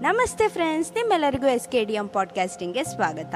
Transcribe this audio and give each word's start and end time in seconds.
ನಮಸ್ತೆ 0.00 0.48
ಫ್ರೆಂಡ್ಸ್ 0.48 0.92
ನಿಮ್ಮೆಲ್ಲರಿಗೂ 0.92 1.46
S 1.46 1.68
K 1.68 1.84
D 1.84 1.92
M 1.92 2.08
ಪಾಡ್ಕಾಸ್ಟಿಂಗ್ಗೆ 2.08 2.84
ಸ್ವಾಗತ. 2.84 3.34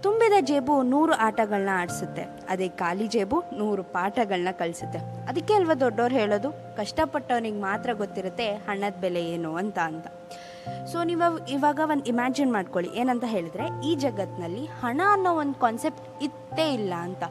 ತುಂಬಿದ 0.00 0.32
ಜೇಬು 0.40 0.82
ನೂರು 0.82 1.12
ಆಟಗಳನ್ನ 1.12 1.68
ಆಡಿಸುತ್ತೆ. 1.72 2.22
ಅದೇ 2.22 2.68
ಖಾಲಿ 2.68 3.06
ಜೇಬು 3.06 3.42
ನೂರು 3.56 3.82
ಪಾಠಗಳನ್ನ 3.82 4.48
ಕಳಿಸುತ್ತೆ. 4.58 4.98
ಅದಕ್ಕೆ 4.98 5.54
ಅಲ್ವಾ 5.54 5.74
ದೊಡ್ಡವ್ರು 5.74 6.14
ಹೇಳೋದು? 6.14 6.76
ಕಷ್ಟಪಟ್ಟವನಿಗೆ 6.76 7.60
ಮಾತ್ರ 7.60 7.92
ಗೊತ್ತಿರುತ್ತೆ 7.92 8.54
ಹಣದ 8.54 9.00
ಬೆಲೆ 9.00 9.24
ಏನು 9.24 9.56
ಅಂತ 9.56 9.78
ಅಂತ. 9.78 10.06
ಸೊ 10.86 11.02
ನೀವು 11.02 11.46
ಇವಾಗ 11.46 11.80
ಒಂದು 11.84 12.04
ಇಮ್ಯಾಜಿನ್ 12.04 12.52
ಮಾಡ್ಕೊಳ್ಳಿ. 12.52 12.90
ಏನಂತ 12.94 13.24
ಹೇಳಿದ್ರೆ, 13.26 13.86
ಈ 13.86 13.94
ಜಗತ್ತಿನಲ್ಲಿ 13.94 14.66
ಹಣ 14.66 15.00
ಅನ್ನೋ 15.12 15.36
ಒಂದು 15.36 15.54
ಕಾನ್ಸೆಪ್ಟ್ 15.54 16.22
ಇತ್ತೇ 16.22 16.74
ಇಲ್ಲ 16.74 16.94
ಅಂತ. 16.94 17.22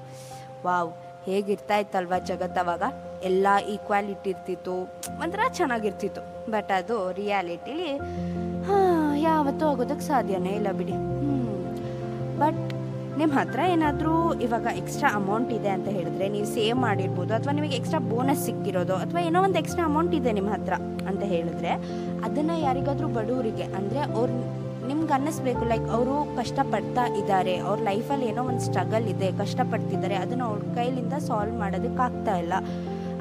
ವಾವ್ 0.65 0.91
ಹೇಗಿರ್ತಾ 1.27 1.75
ಇತ್ತಲ್ವ 1.83 2.17
ಜಗತ್ತವಾಗ 2.31 2.83
ಎಲ್ಲ 3.29 3.47
ಈಕ್ವಾಲಿಟಿ 3.75 4.29
ಇರ್ತಿತ್ತು. 4.33 4.75
ಒಂಥರ 5.23 5.41
ಚೆನ್ನಾಗಿರ್ತಿತ್ತು. 5.59 6.21
ಬಟ್ 6.53 6.71
ಅದು 6.79 6.97
ರಿಯಾಲಿಟಿಲಿ 7.21 7.91
ಯಾವತ್ತೂ 9.27 9.65
ಆಗೋದಕ್ಕೆ 9.71 10.05
ಸಾಧ್ಯನೇ 10.11 10.51
ಇಲ್ಲ 10.59 10.71
ಬಿಡಿ. 10.79 10.95
ಬಟ್ 12.41 12.59
ನಿಮ್ಮ 13.19 13.33
ಹತ್ರ 13.37 13.61
ಏನಾದರೂ 13.75 14.15
ಇವಾಗ 14.45 14.67
ಎಕ್ಸ್ಟ್ರಾ 14.81 15.09
ಅಮೌಂಟ್ 15.19 15.51
ಇದೆ 15.57 15.69
ಅಂತ 15.75 15.87
ಹೇಳಿದ್ರೆ 15.95 16.25
ನೀವು 16.33 16.47
ಸೇವ್ 16.57 16.77
ಮಾಡಿರ್ಬೋದು, 16.87 17.31
ಅಥವಾ 17.37 17.53
ನಿಮಗೆ 17.59 17.75
ಎಕ್ಸ್ಟ್ರಾ 17.79 18.01
ಬೋನಸ್ 18.11 18.43
ಸಿಕ್ಕಿರೋದು, 18.47 18.95
ಅಥವಾ 19.03 19.21
ಏನೋ 19.29 19.39
ಒಂದು 19.47 19.59
ಎಕ್ಸ್ಟ್ರಾ 19.61 19.85
ಅಮೌಂಟ್ 19.91 20.13
ಇದೆ 20.19 20.31
ನಿಮ್ಮ 20.39 20.49
ಹತ್ರ 20.55 20.75
ಅಂತ 21.09 21.23
ಹೇಳಿದ್ರೆ, 21.33 21.71
ಅದನ್ನು 22.27 22.55
ಯಾರಿಗಾದರೂ 22.67 23.07
ಬಡವರಿಗೆ, 23.17 23.65
ಅಂದರೆ 23.79 24.01
ಅವ್ರು 24.17 24.35
ನಿಮ್ಗೆ 24.89 25.13
ಅನ್ನಿಸ್ಬೇಕು 25.17 25.63
ಲೈಕ್ 25.71 25.87
ಅವರು 25.95 26.15
ಕಷ್ಟಪಡ್ತಾ 26.39 27.03
ಇದ್ದಾರೆ, 27.21 27.55
ಅವ್ರ 27.67 27.77
ಲೈಫಲ್ಲಿ 27.89 28.25
ಏನೋ 28.31 28.43
ಒಂದು 28.51 28.63
ಸ್ಟ್ರಗಲ್ 28.67 29.07
ಇದೆ, 29.13 29.29
ಕಷ್ಟಪಡ್ತಿದ್ದಾರೆ, 29.41 30.15
ಅದನ್ನು 30.23 30.45
ಅವ್ರ 30.49 30.61
ಕೈಲಿಂದ 30.77 31.15
ಸಾಲ್ವ್ 31.27 31.55
ಮಾಡೋದಕ್ಕೆ 31.63 32.03
ಆಗ್ತಾ 32.07 32.35
ಇಲ್ಲ 32.43 32.53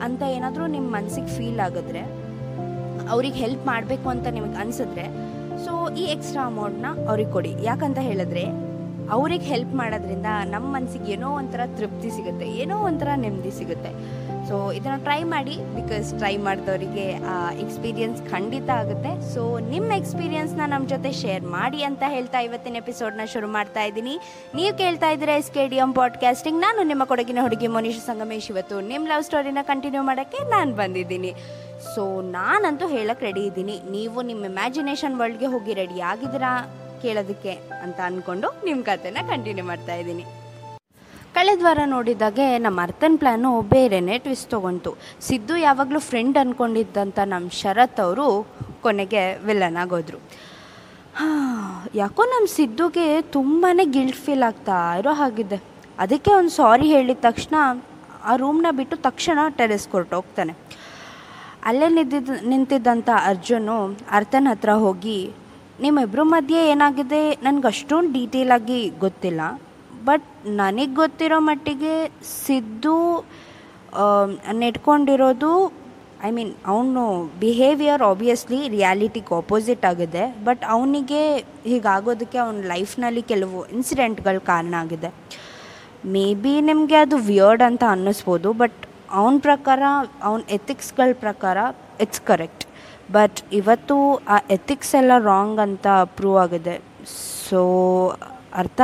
ಅಂತ 0.06 0.22
ಏನಾದರೂ 0.36 0.64
ನಿಮ್ಮ 0.76 0.88
ಮನಸ್ಸಿಗೆ 0.98 1.32
ಫೀಲ್ 1.36 1.60
ಆಗಿದ್ರೆ, 1.66 2.02
ಅವ್ರಿಗೆ 3.14 3.38
ಹೆಲ್ಪ್ 3.44 3.64
ಮಾಡಬೇಕು 3.72 4.06
ಅಂತ 4.14 4.26
ನಿಮಗೆ 4.36 4.56
ಅನಿಸಿದ್ರೆ 4.62 5.06
ಸೊ 5.64 5.72
ಈ 6.02 6.04
ಎಕ್ಸ್ಟ್ರಾ 6.14 6.44
ಅಮೌಂಟ್ನ 6.52 6.86
ಅವ್ರಿಗೆ 7.10 7.32
ಕೊಡಿ. 7.36 7.52
ಯಾಕಂತ 7.68 7.98
ಹೇಳಿದ್ರೆ, 8.08 8.44
ಅವ್ರಿಗೆ 9.16 9.46
ಹೆಲ್ಪ್ 9.52 9.74
ಮಾಡೋದ್ರಿಂದ 9.80 10.28
ನಮ್ಮ 10.52 10.66
ಮನಸ್ಸಿಗೆ 10.76 11.10
ಏನೋ 11.16 11.28
ಒಂಥರ 11.40 11.62
ತೃಪ್ತಿ 11.78 12.08
ಸಿಗುತ್ತೆ, 12.16 12.46
ಏನೋ 12.62 12.76
ಒಂಥರ 12.88 13.10
ನೆಮ್ಮದಿ 13.24 13.52
ಸಿಗುತ್ತೆ. 13.58 13.92
ಸೊ 14.48 14.56
ಇದನ್ನು 14.78 14.98
ಟ್ರೈ 15.06 15.18
ಮಾಡಿ 15.32 15.54
ಬಿಕಾಸ್ 15.76 16.08
ಟ್ರೈ 16.20 16.32
ಮಾಡಿದವರಿಗೆ 16.46 17.06
ಎಕ್ಸ್ಪೀರಿಯನ್ಸ್ 17.62 18.18
ಖಂಡಿತ 18.32 18.68
ಆಗುತ್ತೆ. 18.80 19.12
ಸೊ 19.32 19.42
ನಿಮ್ಮ 19.72 19.90
ಎಕ್ಸ್ಪೀರಿಯನ್ಸ್ನ 20.00 20.62
ನಮ್ಮ 20.72 20.86
ಜೊತೆ 20.92 21.10
ಶೇರ್ 21.22 21.44
ಮಾಡಿ 21.56 21.80
ಅಂತ 21.88 22.02
ಹೇಳ್ತಾ 22.14 22.40
ಇವತ್ತಿನ 22.48 22.80
ಎಪಿಸೋಡ್ನ 22.82 23.26
ಶುರು 23.34 23.48
ಮಾಡ್ತಾ 23.56 23.84
ಇದ್ದೀನಿ. 23.90 24.14
ನೀವು 24.58 24.72
ಕೇಳ್ತಾ 24.82 25.10
ಇದ್ದೀರಾ 25.14 25.36
S 25.42 25.52
K 25.56 25.64
D 25.72 25.80
M 25.86 25.92
podcasting 26.00 26.60
ನಾನು 26.66 26.82
ನಿಮ್ಮ 26.90 27.04
ಕೊಡಗಿನ 27.12 27.42
ಹುಡುಗಿ 27.46 27.70
ಮನೀಶ್ 27.78 28.00
ಸಂಗಮೇಶ್. 28.10 28.48
ಇವತ್ತು 28.54 28.78
ನಿಮ್ಮ 28.92 29.12
ಲವ್ 29.12 29.26
ಸ್ಟೋರಿನ 29.30 29.64
ಕಂಟಿನ್ಯೂ 29.72 30.04
ಮಾಡೋಕ್ಕೆ 30.10 30.40
ನಾನು 30.54 30.72
ಬಂದಿದ್ದೀನಿ. 30.82 31.32
ಸೊ 31.92 32.04
ನಾನಂತೂ 32.38 32.88
ಹೇಳಕ್ಕೆ 32.96 33.26
ರೆಡಿ 33.28 33.44
ಇದ್ದೀನಿ. 33.50 33.78
ನೀವು 33.96 34.18
ನಿಮ್ಮ 34.30 34.50
ಇಮ್ಯಾಜಿನೇಷನ್ 34.52 35.18
ವರ್ಲ್ಡ್ಗೆ 35.22 35.50
ಹೋಗಿ 35.56 35.74
ರೆಡಿ 35.82 36.00
ಆಗಿದ್ದೀರಾ 36.12 36.54
ಕೇಳೋದಕ್ಕೆ 37.04 37.54
ಅಂತ 37.84 37.98
ಅಂದ್ಕೊಂಡು 38.08 38.48
ನಿಮ್ಮ 38.66 38.80
ಕಥೆನ 38.90 39.22
ಕಂಟಿನ್ಯೂ 39.32 39.64
ಮಾಡ್ತಾ 39.72 39.96
ಇದ್ದೀನಿ. 40.02 40.26
ಕಳೆದ 41.36 41.62
ವಾರ 41.64 41.80
ನೋಡಿದಾಗೆ 41.84 42.44
ನಮ್ಮ 42.64 42.78
ಅರ್ಥನ್ 42.82 43.16
ಪ್ಲ್ಯಾನು 43.20 43.48
ಬೇರೆನೇ 43.72 44.14
ಟ್ವಿಸ್ಟ್ 44.18 44.48
ತೊಗೊಂತು. 44.52 44.90
ಸಿದ್ದು 45.26 45.54
ಯಾವಾಗಲೂ 45.64 46.00
ಫ್ರೆಂಡ್ 46.06 46.36
ಅಂದ್ಕೊಂಡಿದ್ದಂಥ 46.42 47.18
ನಮ್ಮ 47.32 47.48
ಶರತ್ 47.60 48.00
ಅವರು 48.04 48.26
ಕೊನೆಗೆ 48.84 49.22
ವಿಲನ್ 49.46 49.76
ಆಗೋದ್ರು. 49.82 50.18
ಯಾಕೋ 52.00 52.22
ನಮ್ಮ 52.32 52.46
ಸಿದ್ದುಗೆ 52.54 53.06
ತುಂಬಾ 53.36 53.70
ಗಿಲ್ಟ್ 53.96 54.20
ಫೀಲ್ 54.24 54.46
ಆಗ್ತಾ 54.48 54.78
ಇರೋ 55.00 55.12
ಹಾಗಿದೆ 55.20 55.58
ಅದಕ್ಕೆ 56.04 56.32
ಒಂದು 56.38 56.54
ಸಾರಿ 56.60 56.88
ಹೇಳಿದ 56.94 57.18
ತಕ್ಷಣ 57.28 57.54
ಆ 58.30 58.36
ರೂಮ್ನ 58.42 58.72
ಬಿಟ್ಟು 58.80 58.96
ತಕ್ಷಣ 59.08 59.38
ಟೆರೆಸ್ 59.60 59.88
ಹೋಗ್ತಾನೆ. 60.14 60.54
ಅಲ್ಲೇ 61.68 61.90
ನಿಂತಿದ್ದ 61.98 62.40
ನಿಂತಿದ್ದಂಥ 62.46 63.10
ಅರ್ಜುನು 63.32 63.78
ಅರ್ಥನ್ 64.18 64.50
ಹತ್ರ 64.52 64.72
ಹೋಗಿ 64.86 65.20
ನಿಮ್ಮಿಬ್ಬರ 65.80 66.22
ಮಧ್ಯೆ 66.34 66.60
ಏನಾಗಿದೆ? 66.72 67.22
ನನಗೆ 67.46 67.66
ಅಷ್ಟೊಂದು 67.74 68.12
ಡೀಟೇಲಾಗಿ 68.12 68.80
ಗೊತ್ತಿಲ್ಲ. 69.06 69.40
ಬಟ್ 70.08 70.28
ನನಗೆ 70.60 70.94
ಗೊತ್ತಿರೋ 71.00 71.38
ಮಟ್ಟಿಗೆ 71.48 71.94
ಸಿದ್ದು 72.44 72.96
ನೆಟ್ಕೊಂಡಿರೋದು 74.62 75.50
ಐ 76.26 76.30
ಮೀನ್ 76.36 76.52
ಅವನು 76.72 77.02
ಬಿಹೇವಿಯರ್ 77.40 78.02
ಆಬ್ವಿಯಸ್ಲಿ 78.10 78.60
ರಿಯಾಲಿಟಿಗೆ 78.74 79.32
ಆಪೋಸಿಟ್ 79.40 79.84
ಆಗಿದೆ 79.90 80.24
ಬಟ್ 80.44 80.62
ಅವನಿಗೆ 80.74 81.22
ಹೀಗಾಗೋದಕ್ಕೆ 81.70 82.38
ಅವನ 82.44 82.62
ಲೈಫ್ನಲ್ಲಿ 82.74 83.22
ಕೆಲವು 83.32 83.58
ಇನ್ಸಿಡೆಂಟ್ಗಳು 83.76 84.40
ಕಾರಣ 84.52 84.74
ಆಗಿದೆ. 84.84 85.10
ಮೇ 86.14 86.26
ಬಿ 86.42 86.54
ನಿಮಗೆ 86.70 86.98
ಅದು 87.04 87.16
ವಿಯರ್ಡ್ 87.30 87.64
ಅಂತ 87.68 87.84
ಅನ್ನಿಸ್ಬೋದು 87.94 88.50
ಬಟ್ 88.62 88.80
ಅವನ 89.20 89.36
ಪ್ರಕಾರ, 89.48 89.82
ಅವನ 90.28 90.40
ಎಥಿಕ್ಸ್ಗಳ 90.58 91.10
ಪ್ರಕಾರ 91.24 91.58
ಇಟ್ಸ್ 92.04 92.22
ಕರೆಕ್ಟ್ 92.30 92.64
ಬಟ್ 93.16 93.38
ಇವತ್ತು 93.60 93.96
ಆ 94.34 94.36
ಎಥಿಕ್ಸ್ 94.56 94.94
ಎಲ್ಲ 95.00 95.12
ರಾಂಗ್ 95.32 95.60
ಅಂತ 95.66 95.86
ಪ್ರೂವ್ 96.18 96.38
ಆಗಿದೆ. 96.44 96.76
ಸೊ 97.48 97.60
ಅರ್ಥ? 98.62 98.80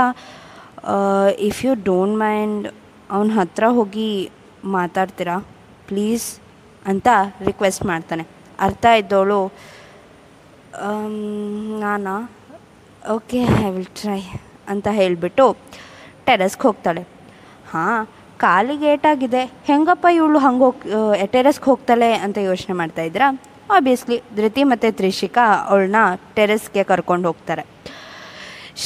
ಇಫ್ 1.49 1.61
ಯು 1.65 1.73
ಡೋಂಟ್ 1.89 2.17
ಮೈಂಡ್ 2.25 2.67
ಅವನ 3.15 3.31
ಹತ್ರ 3.39 3.65
ಹೋಗಿ 3.79 4.09
ಮಾತಾಡ್ತೀರಾ? 4.77 5.37
ಪ್ಲೀಸ್ 5.89 6.27
ಅಂತ 6.91 7.09
ರಿಕ್ವೆಸ್ಟ್ 7.49 7.85
ಮಾಡ್ತಾನೆ. 7.91 8.25
ಅರ್ಥ 8.67 8.85
ಇದ್ದವಳು 9.01 9.41
ನಾನಾ? 11.83 12.17
ಓಕೆ 13.17 13.41
ಐ 13.67 13.71
ವಿಲ್ 13.77 13.93
ಟ್ರೈ 14.01 14.21
ಅಂತ 14.73 14.89
ಹೇಳಿಬಿಟ್ಟು 15.01 15.47
ಟೆರೆಸ್ಗೆ 16.27 16.65
ಹೋಗ್ತಾಳೆ. 16.69 17.03
ಹಾಂ 17.73 18.01
ಕಾಲಿಗೆ 18.45 18.87
ಏಟಾಗಿದೆ 18.93 19.43
ಹೆಂಗಪ್ಪ 19.71 20.07
ಇವಳು 20.19 20.39
ಹಂಗೆ 20.45 20.65
ಹೋಗಿ 20.67 21.27
ಟೆರೆಸ್ಗೆ 21.35 21.67
ಹೋಗ್ತಾಳೆ 21.71 22.11
ಅಂತ 22.25 22.39
ಯೋಚನೆ 22.51 22.75
ಮಾಡ್ತಾ 22.81 23.03
ಇದ್ರಾ 23.11 23.27
ಆಬ್ವಿಯಸ್ಲಿ 23.77 24.17
ಧೃತಿ 24.39 24.63
ಮತ್ತು 24.71 24.89
ತ್ರಿಷಿಕಾ 24.99 25.45
ಅವಳನ್ನ 25.71 26.01
ಟೆರೆಸ್ಗೆ 26.37 26.83
ಕರ್ಕೊಂಡು 26.91 27.27
ಹೋಗ್ತಾರೆ. 27.31 27.65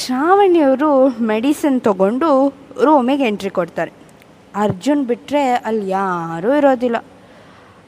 ಶ್ರಾವಣಿಯವರು 0.04 1.08
ಮೆಡಿಸಿನ್ 1.22 1.80
ತಗೊಂಡು 1.80 2.48
ರೂಮಿಗೆ 2.82 3.24
ಎಂಟ್ರಿ 3.24 3.50
ಕೊಡ್ತಾರೆ. 3.50 3.92
ಅರ್ಜುನ್ 4.54 5.06
ಬಿಟ್ಟರೆ 5.06 5.52
ಅಲ್ಲಿ 5.54 5.88
ಯಾರೂ 5.88 6.54
ಇರೋದಿಲ್ಲ. 6.54 7.04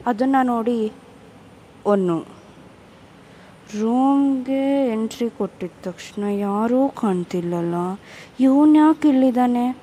ಅದನ್ನು 0.05 0.45
ನೋಡಿ 0.45 0.91
ಒನ್ನು. 1.85 2.19
ರೂಮ್ಗೆ 3.79 4.91
ಎಂಟ್ರಿ 4.91 5.29
ಕೊಟ್ಟಿದ್ದ 5.29 5.73
ತಕ್ಷಣ 5.83 6.23
ಯಾರೂ 6.23 6.87
ಕಾಣ್ತಿಲ್ಲಲ್ಲ. 6.87 7.75
ಇವನು 8.39 8.75
ಯಾಕೆ 8.75 9.09
ಇಲ್ಲಿದ್ದಾನೆ? 9.09 9.77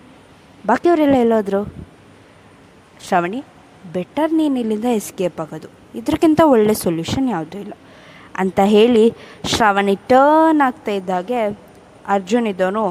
ಬಾಕಿಯವರೆಲ್ಲ 0.66 1.14
ಎಲ್ಲಾದರೂ? 1.14 1.64
ಶ್ರಾವಣಿ, 3.08 3.44
ಬೆಟರ್ 3.92 4.32
ನೀನು 4.32 4.60
ಇಲ್ಲಿಂದ 4.60 4.84
ಎಸ್ಕೇಪ್ 4.84 5.40
ಆಗೋದು. 5.40 5.98
ಇದಕ್ಕಿಂತ 5.98 6.40
ಒಳ್ಳೆ 6.44 6.74
ಸೊಲ್ಯೂಷನ್ 6.74 7.30
ಯಾವುದೂ 7.30 7.58
ಇಲ್ಲ. 7.58 7.72
ಅಂತ 8.36 8.60
ಹೇಳಿ 8.64 9.14
ಶ್ರಾವಣಿ 9.44 9.96
ಟರ್ನ್ 10.08 10.60
ಆಗ್ತಾ 10.60 10.92
ಇದ್ದಾಗೆ 10.92 11.65
ಅರ್ಜುನ್ 12.14 12.46
ಇದ್ದವನು 12.52 12.84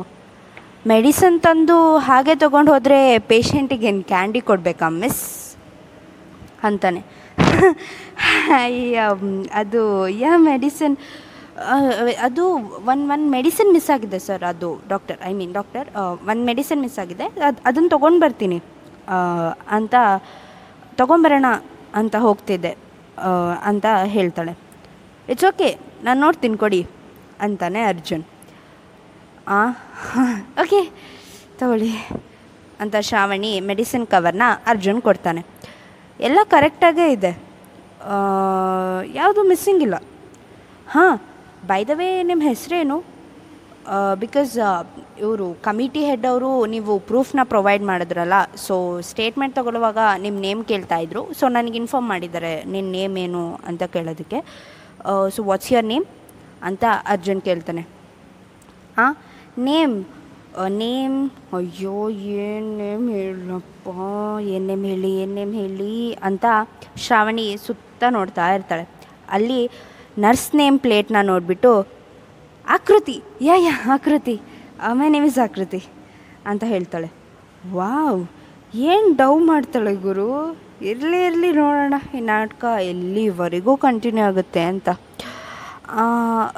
ಮೆಡಿಸನ್ 0.91 1.37
ತಂದು 1.45 1.77
ಹಾಗೆ 2.07 2.33
ತೊಗೊಂಡು 2.43 2.69
ಹೋದರೆ 2.73 2.97
ಪೇಷಂಟಿಗೆ 3.29 3.87
ಏನು 3.91 4.03
ಕ್ಯಾಂಡಿ 4.11 4.41
ಕೊಡಬೇಕಾ, 4.49 4.87
ಮಿಸ್? 5.03 5.23
ಅಂತಾನೆ. 6.67 7.01
ಅದು, 9.61 9.81
ಯಾ 10.23 10.33
ಮೆಡಿಸಿನ್ 10.49 10.95
ಅದು 12.27 12.43
ಒನ್ 12.91 13.01
ಒನ್ 13.15 13.23
ಮೆಡಿಸಿನ್ 13.35 13.71
ಮಿಸ್ 13.75 13.89
ಆಗಿದೆ 13.95 14.19
ಸರ್ 14.27 14.43
ಅದು 14.51 14.69
ಡಾಕ್ಟರ್, 14.93 15.19
ಐ 15.29 15.31
ಮೀನ್ 15.39 15.53
ಡಾಕ್ಟರ್ 15.59 15.87
ಒಂದು 16.31 16.43
ಮೆಡಿಸಿನ್ 16.49 16.81
ಮಿಸ್ 16.85 16.97
ಆಗಿದೆ, 17.03 17.25
ಅದು 17.47 17.59
ಅದನ್ನು 17.69 17.89
ತೊಗೊಂಡು 17.95 18.19
ಬರ್ತೀನಿ 18.25 18.59
ಅಂತ 19.77 19.95
ತೊಗೊಂಬರೋಣ 21.01 21.47
ಅಂತ 22.01 22.15
ಹೋಗ್ತಿದ್ದೆ 22.27 22.73
ಅಂತ 23.69 23.85
ಹೇಳ್ತಾಳೆ. 24.15 24.53
ಇಟ್ಸ್ 25.31 25.47
ಓಕೆ 25.51 25.69
ನಾನು 26.05 26.19
ನೋಡ್ತೀನಿ, 26.25 26.57
ಕೊಡಿ, 26.63 26.81
ಅಂತಾನೆ 27.45 27.83
ಅರ್ಜುನ್. 27.93 28.25
ಆ? 29.47 29.69
ಓಕೆ 30.61 30.79
ತಗೊಳ್ಳಿ. 31.59 31.91
ಅಂತ 32.79 32.95
ಶ್ರಾವಣಿ 32.99 33.59
ಮೆಡಿಸಿನ್ 33.59 34.07
ಕವರ್ನ 34.07 34.43
ಅರ್ಜುನ್ 34.67 35.01
ಕೊಡ್ತಾನೆ. 35.01 35.45
ಎಲ್ಲ 36.19 36.39
ಕರೆಕ್ಟಾಗೇ 36.43 37.11
ಇದೆ. 37.11 37.31
ಯಾವುದು 39.13 39.43
ಮಿಸ್ಸಿಂಗ್ 39.43 39.81
ಇಲ್ಲ. 39.81 39.95
ಹಾಂ 40.91 41.21
ಬೈ 41.67 41.85
ದ 41.85 41.89
ವೇ 41.93 42.23
ನಿಮ್ಮ 42.23 42.43
ಹೆಸರೇನು? 42.43 42.97
ಬಿಕಾಸ್ 44.19 44.57
ಇವರು 45.19 45.53
ಕಮಿಟಿ 45.53 46.05
ಹೆಡ್ 46.05 46.25
ಅವರು 46.25 46.65
ನೀವು 46.65 46.99
ಪ್ರೂಫ್ನ 46.99 47.39
ಪ್ರೊವೈಡ್ 47.43 47.83
ಮಾಡಿದ್ರಲ್ಲ 47.83 48.33
ಸೊ 48.55 49.01
ಸ್ಟೇಟ್ಮೆಂಟ್ 49.01 49.55
ತೊಗೊಳ್ಳುವಾಗ 49.55 49.97
ನಿಮ್ಮ 50.19 50.39
ನೇಮ್ 50.39 50.65
ಕೇಳ್ತಾಯಿದ್ರು 50.65 51.33
ಸೊ 51.33 51.47
ನನಗೆ 51.47 51.77
ಇನ್ಫಾರ್ಮ್ 51.77 52.09
ಮಾಡಿದ್ದಾರೆ 52.09 52.63
ನಿನ್ನ 52.63 52.91
ನೇಮ್ 52.91 53.17
ಏನು 53.17 53.55
ಅಂತ 53.67 53.83
ಕೇಳೋದಕ್ಕೆ. 53.83 54.39
ಸೊ 55.35 55.43
ವಾಟ್ಸ್ 55.43 55.71
ಯುವರ್ 55.71 55.85
ನೇಮ್ 55.85 56.05
ಅಂತ 56.61 56.83
ಅರ್ಜುನ್ 57.07 57.41
ಕೇಳ್ತಾನೆ. 57.41 57.83
ಹಾಂ 58.97 59.13
ನೇಮ್ 59.67 59.95
ನೇಮ್, 60.81 61.15
ಅಯ್ಯೋ, 61.57 61.95
ಏನು 62.43 62.69
ನೇಮ್ 62.81 63.05
ಹೇಳಪ್ಪ, 63.15 63.87
ಏನು 64.53 64.65
ನೇಮ್ 64.69 64.85
ಹೇಳಿ, 64.89 65.09
ಏನು 65.21 65.33
ನೇಮ್ 65.39 65.53
ಹೇಳಿ 65.61 65.95
ಅಂತ 66.27 66.45
ಶ್ರಾವಣಿ 67.05 67.45
ಸುತ್ತ 67.65 68.03
ನೋಡ್ತಾ 68.17 68.45
ಇರ್ತಾಳೆ. 68.55 68.85
ಅಲ್ಲಿ 69.35 69.59
ನರ್ಸ್ 70.25 70.47
ನೇಮ್ 70.59 70.77
ಪ್ಲೇಟ್ನ 70.85 71.21
ನೋಡಿಬಿಟ್ಟು, 71.31 71.71
ಆಕೃತಿ, 72.75 73.17
ಯಾ 73.47 73.55
ಯಾ, 73.65 73.73
ಆಕೃತಿ 73.95 74.35
ಮೈ 74.99 75.09
ನೇಮ್ 75.15 75.27
ಇಸ್ 75.31 75.39
ಆಕೃತಿ 75.45 75.81
ಅಂತ 76.51 76.63
ಹೇಳ್ತಾಳೆ. 76.73 77.09
ವಾವ್, 77.77 78.21
ಏನು 78.93 79.09
ಡವ್ 79.23 79.39
ಮಾಡ್ತಾಳೆ 79.51 79.95
ಗುರು? 80.07 80.29
ಇರಲಿ 80.91 81.19
ಇರಲಿ 81.27 81.51
ನೋಡೋಣ, 81.61 81.95
ಈ 82.17 82.21
ನಾಟಕ 82.33 82.63
ಎಲ್ಲಿವರೆಗೂ 82.91 83.75
ಕಂಟಿನ್ಯೂ 83.85 84.23
ಆಗುತ್ತೆ 84.29 84.63
ಅಂತ. 84.71 84.89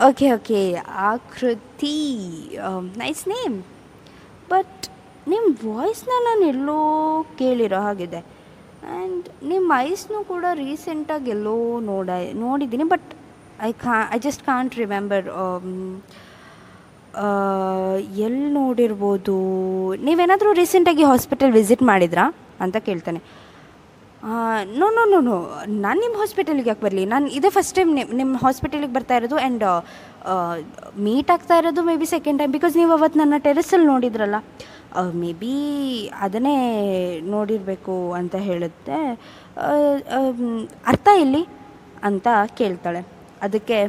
Okay 0.08 0.28
okay 0.32 0.74
Akriti 1.12 1.98
nice 2.98 3.28
name 3.28 3.58
but 4.50 4.88
ನಿಮ್ಮ 5.28 5.76
ವಾಯ್ಸ್ನ 5.76 6.12
ನಾನು 6.24 6.46
ಎಲ್ಲೋ 6.46 6.80
ಕೇಳಿರೋ 7.38 7.80
ಹಾಗಿದೆ 7.82 8.20
ಆ್ಯಂಡ್ 8.20 9.26
ನಿಮ್ಮ 9.44 9.74
ಐಸ್ನೂ 9.78 10.24
ಕೂಡ 10.24 10.46
ರೀಸೆಂಟಾಗಿ 10.54 11.30
ಎಲ್ಲೋ 11.30 11.80
ನೋಡ, 11.80 12.10
ನೋಡಿದ್ದೀನಿ. 12.34 12.84
ಬಟ್ 12.84 13.10
ಐ 13.62 13.72
ಕಾ 13.72 13.96
ಐ 14.16 14.20
ಜಸ್ಟ್ 14.20 14.44
ಕಾಂಟ್ 14.44 14.76
ರಿಮೆಂಬರ್ 14.76 15.28
ಎಲ್ಲಿ 18.28 18.50
ನೋಡಿರ್ಬೋದು. 18.50 19.36
ನೀವೇನಾದರೂ 20.06 20.54
ರೀಸೆಂಟಾಗಿ 20.54 21.04
ಹಾಸ್ಪಿಟಲ್ 21.04 21.52
ವಿಸಿಟ್ 21.52 21.84
ಮಾಡಿದ್ರಾ? 21.84 22.26
ಅಂತ 22.62 22.78
ಕೇಳ್ತಾನೆ. 22.78 23.20
ನೋ 24.28 24.88
ನೋ 24.96 25.04
ನೋ 25.12 25.20
ನೋ 25.28 25.36
ನಾನು 25.84 25.98
ನಿಮ್ಮ 26.04 26.16
ಹಾಸ್ಪಿಟಲಿಗೆ 26.22 26.70
ಯಾಕೆ 26.70 26.84
ಬರಲಿ? 26.86 27.04
ನಾನು 27.12 27.26
ಇದೇ 27.38 27.50
ಫಸ್ಟ್ 27.56 27.74
ಟೈಮ್ 27.78 27.92
ನಿಮ್ಮ 27.98 28.16
ನಿಮ್ಮ 28.22 28.34
ಹಾಸ್ಪಿಟಲಿಗೆ 28.46 28.94
ಬರ್ತಾ 28.96 29.16
ಇರೋದು 29.20 29.38
ಆ್ಯಂಡ್ 29.42 29.64
ಮೀಟ್ 31.06 31.30
ಆಗ್ತಾ 31.36 31.56
ಇರೋದು 31.62 31.82
may 31.90 31.96
be 32.02 32.08
second 32.14 32.40
time 32.42 32.54
because 32.56 32.74
ನೀವು 32.80 32.92
ಅವತ್ತು 32.98 33.20
ನನ್ನ 33.20 33.38
ಟೆರೆಸಲ್ಲಿ 33.46 33.88
ನೋಡಿದ್ರಲ್ಲ. 33.94 34.38
ಮೇ 35.22 35.32
ಬಿ 35.42 35.54
ಅದನ್ನೇ 36.26 36.56
ನೋಡಿರಬೇಕು 37.36 37.96
ಅಂತ 38.20 38.36
ಹೇಳುತ್ತೆ. 38.50 38.98
ಅರ್ಥ 40.92 41.08
ಇಲ್ಲಿ 41.24 41.44
ಅಂತ 42.10 42.28
ಕೇಳ್ತಾಳೆ. 42.62 43.04
ಅದಕ್ಕೆ 43.48 43.80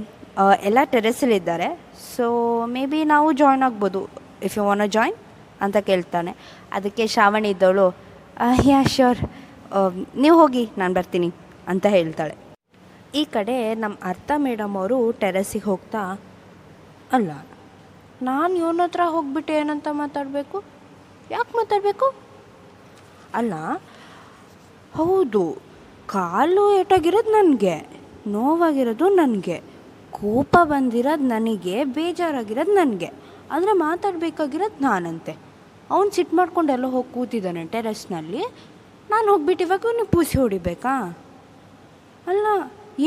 ಎಲ್ಲ 0.69 0.79
ಟೆರೆಸಲ್ಲಿದ್ದಾರೆ 0.95 1.69
ಸೊ 2.15 2.27
ಮೇ 2.77 2.85
ಬಿ 2.93 3.03
ನಾವು 3.15 3.29
ಜಾಯ್ನ್ 3.43 3.65
ಆಗ್ಬೋದು 3.69 4.03
ಇಫ್ 4.49 4.57
ಯು 4.59 4.65
ವಾನ್ 4.69 4.87
ಜಾಯ್ನ್ 4.99 5.19
ಅಂತ 5.67 5.77
ಕೇಳ್ತಾನೆ. 5.91 6.33
ಅದಕ್ಕೆ 6.79 7.07
ಶ್ರಾವಣಿ 7.17 7.51
ಇದ್ದವಳು 7.57 7.89
ಯಾ 8.71 8.81
ಶ್ಯೂರ್ 8.97 9.21
ನೀವು 10.23 10.37
ಹೋಗಿ, 10.41 10.65
ನಾನು 10.81 10.93
ಬರ್ತೀನಿ 10.99 11.29
ಅಂತ 11.73 11.87
ಹೇಳ್ತಾಳೆ. 11.97 12.35
ಈ 13.21 13.23
ಕಡೆ 13.35 13.57
ನಮ್ಮ 13.83 13.97
ಅರ್ಥ 14.11 14.31
ಮೇಡಮ್ 14.47 14.75
ಅವರು 14.81 14.97
ಟೆರೆಸಿಗೆ 15.23 15.67
ಹೋಗ್ತಾ, 15.71 16.03
ಅಲ್ಲ, 17.17 17.31
ನಾನು 18.29 18.53
ಇವನ 18.61 18.85
ಹತ್ರ 18.87 19.03
ಹೋಗ್ಬಿಟ್ಟು 19.15 19.53
ಏನಂತ 19.61 19.89
ಮಾತಾಡಬೇಕು? 20.03 20.59
ಯಾಕೆ 21.31 21.53
ಮಾತಾಡಬೇಕು? 21.61 22.07
ಅಲ್ಲ, 23.41 23.55
ಹೌದು, 24.99 25.43
ಕಾಲು 26.15 26.65
ಏಟಾಗಿರೋದು 26.81 27.33
ನನಗೆ, 27.39 27.77
ನೋವಾಗಿರೋದು 28.37 29.09
ನನಗೆ, 29.21 29.59
ಕೋಪ 30.13 30.57
ಬಂದಿರೋದು 30.73 31.27
ನನಗೆ, 31.35 31.77
ಬೇಜಾರಾಗಿರೋದು 31.99 32.75
ನನಗೆ 32.81 33.11
ಅಂದರೆ 33.55 33.73
ಮಾತಾಡಬೇಕಾಗಿರೋದು 33.87 34.81
ನಾನಂತೆ. 34.89 35.35
ಅವ್ನು 35.91 36.11
ಸಿಟ್ಟು 36.17 36.35
ಮಾಡ್ಕೊಂಡು 36.39 36.71
ಎಲ್ಲೋ 36.77 36.89
ಹೋಗಿ 36.95 37.11
ಕೂತಿದ್ದಾನೆ 37.15 37.63
ಟೆರೆಸ್ನಲ್ಲಿ. 37.75 38.43
ನಾನು 39.13 39.27
ಹೋಗ್ಬಿಟ್ಟು 39.33 39.63
ಇವಾಗ 39.67 39.87
ಅವ್ನಿಗೆ 39.91 40.11
ಪೂಸಿ 40.15 40.37
ಹೊಡಿಬೇಕಾ? 40.43 40.95
ಅಲ್ಲ, 42.31 42.47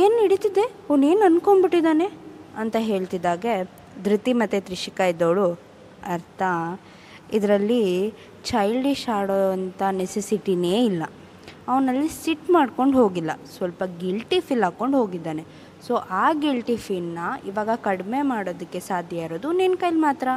ಏನು 0.01 0.13
ನಡೀತಿದ್ದೆ 0.21 0.65
ಅವನೇನು 0.89 1.23
ಅನ್ಕೊಂಡ್ಬಿಟ್ಟಿದ್ದಾನೆ? 1.29 2.07
ಅಂತ 2.61 2.75
ಹೇಳ್ತಿದ್ದಾಗೆ 2.89 3.53
ಧೃತಿ 4.05 4.31
ಮತ್ತು 4.41 4.59
ತ್ರಿಷಿಕಾ 4.67 5.05
ಇದ್ದವಳು 5.13 5.47
ಅರ್ಥ, 6.15 6.41
ಇದರಲ್ಲಿ 7.37 7.83
ಚೈಲ್ಡಿಶ್ 8.49 9.07
ಆಡೋ 9.17 9.37
ಅಂಥ 9.55 9.81
ನೆಸೆಸಿಟಿನೇ 9.99 10.75
ಇಲ್ಲ. 10.85 11.03
ಅವನಲ್ಲಿ 11.71 12.07
ಸಿಟ್ 12.21 12.47
ಮಾಡ್ಕೊಂಡು 12.55 12.95
ಹೋಗಿಲ್ಲ. 13.01 13.31
ಸ್ವಲ್ಪ 13.57 13.83
ಗಿಲ್ಟಿ 14.01 14.37
ಫೀಲ್ 14.47 14.65
ಹಾಕ್ಕೊಂಡು 14.67 14.95
ಹೋಗಿದ್ದಾನೆ. 15.01 15.43
ಸೊ 15.85 15.93
ಆ 16.23 16.25
ಗಿಲ್ಟಿ 16.43 16.75
ಫೀಲ್ನ 16.85 17.19
ಇವಾಗ 17.49 17.69
ಕಡಿಮೆ 17.87 18.19
ಮಾಡೋದಕ್ಕೆ 18.31 18.79
ಸಾಧ್ಯ 18.89 19.27
ಇರೋದು 19.27 19.51
ನಿನ್ನ 19.59 19.77
ಕೈಲಿ 19.83 20.01
ಮಾತ್ರ. 20.07 20.27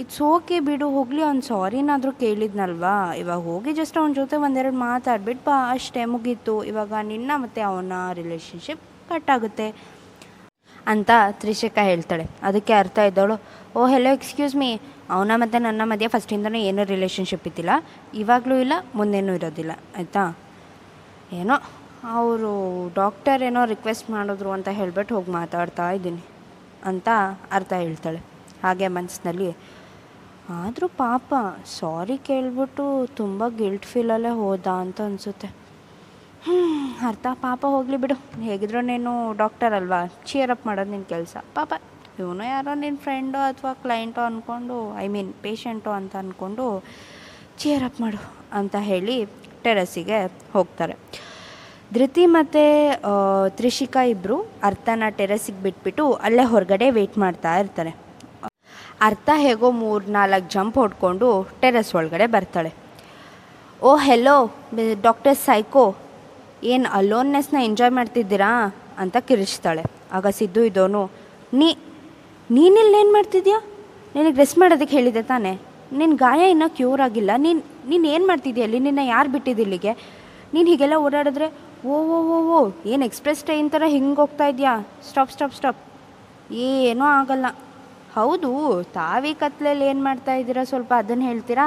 ಇಟ್ಸ್ 0.00 0.20
ಓಕೆ 0.34 0.60
ಬಿಡು, 0.66 0.86
ಹೋಗಲಿ, 0.90 1.22
ಅವ್ನು 1.22 1.42
ಸಾರಿನಾದರೂ 1.42 2.12
ಕೇಳಿದ್ನಲ್ವಾ? 2.12 3.14
ಇವಾಗ 3.22 3.40
ಹೋಗಿ 3.48 3.72
ಜಸ್ಟ್ 3.72 3.96
ಅವನ 3.98 4.12
ಜೊತೆ 4.18 4.36
ಒಂದೆರಡು 4.36 4.76
ಮಾತಾಡ್ಬಿಟ್ಟು 4.76 5.44
ಬಾ, 5.48 5.56
ಅಷ್ಟೇ 5.72 6.04
ಮುಗೀತು. 6.12 6.54
ಇವಾಗ 6.64 6.92
ನಿನ್ನ 7.02 7.32
ಮತ್ತು 7.42 7.60
ಅವನ 7.70 7.92
ರಿಲೇಷನ್ಶಿಪ್ 8.20 8.84
ಕಟ್ 9.08 9.30
ಆಗುತ್ತೆ. 9.30 9.66
ಅಂತ 10.92 11.10
ತ್ರಿಷಿಕಾ 11.40 11.82
ಹೇಳ್ತಾಳೆ. 11.82 12.24
ಅದಕ್ಕೆ 12.42 12.72
ಅರ್ಥ 12.72 12.98
ಇದ್ದವಳು, 12.98 13.36
ಓ 13.76 13.82
ಹೆಲೋ 13.86 14.10
ಎಕ್ಸ್ಕ್ಯೂಸ್ 14.18 14.56
ಮೀ 14.56 14.70
ಅವನ 15.10 15.32
ಮತ್ತು 15.42 15.58
ನನ್ನ 15.62 15.82
ಮಧ್ಯೆ 15.84 16.08
ಫಸ್ಟಿಂದನೂ 16.08 16.58
ಏನೂ 16.70 16.84
ರಿಲೇಷನ್ಶಿಪ್ 16.84 17.46
ಇದ್ದಿಲ್ಲ. 17.46 17.70
ಇವಾಗಲೂ 18.14 18.56
ಇಲ್ಲ, 18.64 18.72
ಮುಂದೇನೂ 18.94 19.34
ಇರೋದಿಲ್ಲ. 19.34 19.72
ಆಯಿತಾ? 19.96 20.24
ಏನೋ 21.40 21.56
ಅವರು 22.20 22.52
ಡಾಕ್ಟರ್ 22.94 23.42
ಏನೋ 23.42 23.60
ರಿಕ್ವೆಸ್ಟ್ 23.64 24.10
ಮಾಡಿದ್ರು 24.10 24.50
ಅಂತ 24.50 24.68
ಹೇಳ್ಬಿಟ್ಟು 24.80 25.14
ಹೋಗಿ 25.14 25.30
ಮಾತಾಡ್ತಾ 25.30 25.90
ಇದ್ದೀನಿ 25.90 26.22
ಅಂತ 26.84 27.08
ಅರ್ಥ 27.58 27.72
ಹೇಳ್ತಾಳೆ. 27.84 28.20
ಹಾಗೆ 28.64 28.88
ಮನಸ್ಸಿನಲ್ಲಿ 28.88 29.50
ಆದರೂ 30.50 30.88
ಪಾಪ 30.88 31.34
ಸಾರಿ 31.78 32.18
ಕೇಳ್ಬಿಟ್ಟು 32.18 33.06
ತುಂಬ 33.16 33.48
ಗಿಲ್ಟ್ 33.58 33.86
ಫೀಲಲ್ಲೇ 33.86 34.28
ಹೋದ 34.28 34.66
ಅಂತ 34.66 35.00
ಅನಿಸುತ್ತೆ. 35.00 35.46
ಹ್ಞೂ 36.44 37.08
ಅರ್ಥ. 37.08 37.26
ಪಾಪ 37.32 37.66
ಹೋಗಲಿ 37.66 37.96
ಬಿಡು. 37.96 38.14
ಹೇಗಿದ್ರು 38.42 38.80
ನೀನು 38.80 39.32
ಡಾಕ್ಟರ್ 39.36 39.74
ಅಲ್ವಾ? 39.74 40.00
ಚಿಯರ್ 40.26 40.50
ಅಪ್ 40.50 40.66
ಮಾಡೋದು 40.66 40.90
ನಿನ್ನ 40.90 41.04
ಕೆಲಸ. 41.04 41.36
ಪಾಪ, 41.54 41.74
ಇವನು 42.18 42.44
ಯಾರೋ 42.44 42.74
ನಿನ್ನ 42.74 42.98
ಫ್ರೆಂಡೋ 43.02 43.38
ಅಥವಾ 43.38 43.72
ಕ್ಲೈಂಟೋ 43.72 44.20
ಅಂದ್ಕೊಂಡು 44.20 44.98
ಐ 44.98 45.08
ಮೀನ್ 45.08 45.32
ಪೇಷಂಟು 45.42 45.90
ಅಂತ 45.90 46.16
ಅಂದ್ಕೊಂಡು 46.16 46.84
ಚಿಯರ್ 47.58 47.84
ಅಪ್ 47.84 48.00
ಮಾಡು 48.00 48.20
ಅಂತ 48.52 48.76
ಹೇಳಿ 48.78 49.24
ಟೆರಸಿಗೆ 49.62 50.18
ಹೋಗ್ತಾರೆ. 50.52 50.96
ಧೃತಿ 51.94 52.26
ಮತ್ತು 52.26 52.62
ತ್ರಿಷಿಕಾ 53.48 54.02
ಇಬ್ಬರು 54.02 54.46
ಅರ್ಥನ 54.62 55.02
ಟೆರಸಿಗೆ 55.08 55.62
ಬಿಟ್ಬಿಟ್ಟು 55.62 56.12
ಅಲ್ಲೇ 56.12 56.44
ಹೊರಗಡೆ 56.44 56.90
ವೆಯ್ಟ್ 56.90 57.18
ಮಾಡ್ತಾ 57.18 57.58
ಇರ್ತಾರೆ. 57.58 57.90
ಅರ್ಥ 59.06 59.30
ಹೇಗೋ 59.44 59.68
ಮೂರು 59.70 60.04
ನಾಲ್ಕು 60.10 60.48
ಜಂಪ್ 60.52 60.76
ಹೊಡ್ಕೊಂಡು 60.78 61.28
ಟೆರೆಸ್ 61.60 61.94
ಒಳಗಡೆ 61.94 62.26
ಬರ್ತಾಳೆ. 62.26 62.70
ಓ, 63.82 63.96
ಹೆಲೋ, 63.96 64.36
ಡಾಕ್ಟರ್ 65.02 65.36
ಸೈಕೋ, 65.36 65.84
ಏನು 66.64 66.88
ಅಲೋನ್ನೆಸ್ನ 66.98 67.56
ಎಂಜಾಯ್ 67.64 67.92
ಮಾಡ್ತಿದ್ದೀರಾ? 67.98 68.50
ಅಂತ 68.98 69.16
ಕಿರಿಸ್ತಾಳೆ 69.28 69.82
ಆಗ 70.12 70.26
ಸಿದ್ದು 70.38 70.62
ಇದೋನು, 70.64 71.02
ನೀ, 71.54 71.68
ನೀನಿಲ್ಲಿ 72.50 72.96
ಏನು 73.00 73.12
ಮಾಡ್ತಿದ್ಯಾ? 73.12 73.58
ನಿನಗೆ 74.14 74.36
ರೆಸ್ಟ್ 74.36 74.58
ಮಾಡೋದಕ್ಕೆ 74.58 74.96
ಹೇಳಿದೆ 74.96 75.22
ತಾನೇ. 75.22 75.52
ನಿನ್ನ 76.00 76.14
ಗಾಯ 76.16 76.50
ಇನ್ನೂ 76.50 76.68
ಕ್ಯೂರ್ 76.78 77.00
ಆಗಿಲ್ಲ. 77.00 77.30
ನೀನು 77.36 77.60
ನೀನು 77.88 78.06
ಏನು 78.08 78.26
ಮಾಡ್ತಿದ್ಯಾ 78.26 78.64
ಅಲ್ಲಿ 78.64 78.78
ನಿನ್ನ 78.78 79.02
ಯಾರು 79.04 79.28
ಬಿಟ್ಟಿದ್ದಿಲ್ಲಿಗೆ 79.32 79.92
ನೀನು 80.54 80.66
ಹೀಗೆಲ್ಲ 80.68 80.96
ಓಡಾಡಿದ್ರೆ, 81.06 81.48
ಓ 81.86 81.96
ಓ 82.14 82.18
ಓ 82.34 82.38
ಓ, 82.56 82.60
ಏನು 82.86 83.04
ಎಕ್ಸ್ಪ್ರೆಸ್ 83.04 83.42
ಟ್ರೈನ್ 83.44 83.70
ಥರ 83.70 83.82
ಹಿಂಗೆ 83.86 84.16
ಹೋಗ್ತಾ 84.16 84.46
ಇದೆಯಾ? 84.46 84.74
ಸ್ಟಾಪ್ 85.08 85.32
ಸ್ಟಾಪ್ 85.32 85.54
ಸ್ಟಾಪ್ 85.54 85.80
ಏನೂ 86.52 87.04
ಆಗಲ್ಲ. 87.04 87.46
ಹೌದು, 88.12 88.50
ತಾವೀ 88.94 89.34
ಕತ್ಲಲ್ಲಿ 89.34 89.84
ಏನು 89.84 90.02
ಮಾಡ್ತಾ 90.02 90.34
ಇದ್ದೀರಾ? 90.34 90.64
ಸ್ವಲ್ಪ 90.64 90.92
ಅದನ್ನು 90.96 91.24
ಹೇಳ್ತೀರಾ? 91.24 91.66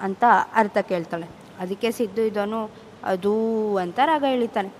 ಅಂತ 0.00 0.24
ಅರ್ಥ 0.54 0.78
ಕೇಳ್ತಾಳೆ. 0.90 1.26
ಅದಕ್ಕೆ 1.58 1.90
ಸಿದ್ದು 1.90 2.22
ಇದನು 2.22 2.60
ಅದು 3.04 3.32
ಅಂತ 3.76 3.98
ರಾಗ 4.04 4.24
ಎಳಿತಾನೆ 4.36 4.70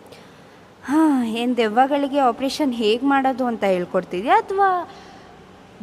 ಹಾಂ, 0.89 1.11
ಏನು 1.41 1.57
ದೆವ್ವಗಳಿಗೆ 1.57 2.19
ಆಪ್ರೇಷನ್ 2.21 2.73
ಹೇಗೆ 2.73 3.07
ಮಾಡೋದು 3.07 3.47
ಅಂತ 3.47 3.65
ಹೇಳ್ಕೊಡ್ತಿದ್ಯಾ? 3.65 4.37
ಅಥವಾ 4.37 4.69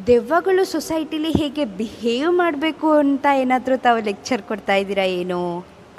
ದೆವ್ವಗಳು 0.08 0.66
ಸೊಸೈಟಿಲಿ 0.66 1.32
ಹೇಗೆ 1.42 1.66
ಬಿಹೇವ್ 1.80 2.32
ಮಾಡಬೇಕು 2.34 2.92
ಅಂತ 3.04 3.26
ಏನಾದರೂ 3.42 3.78
ತಾವು 3.78 4.00
ಲೆಕ್ಚರ್ 4.10 4.42
ಕೊಡ್ತಾ 4.42 4.74
ಇದ್ದೀರಾ 4.74 5.04
ಏನು 5.20 5.40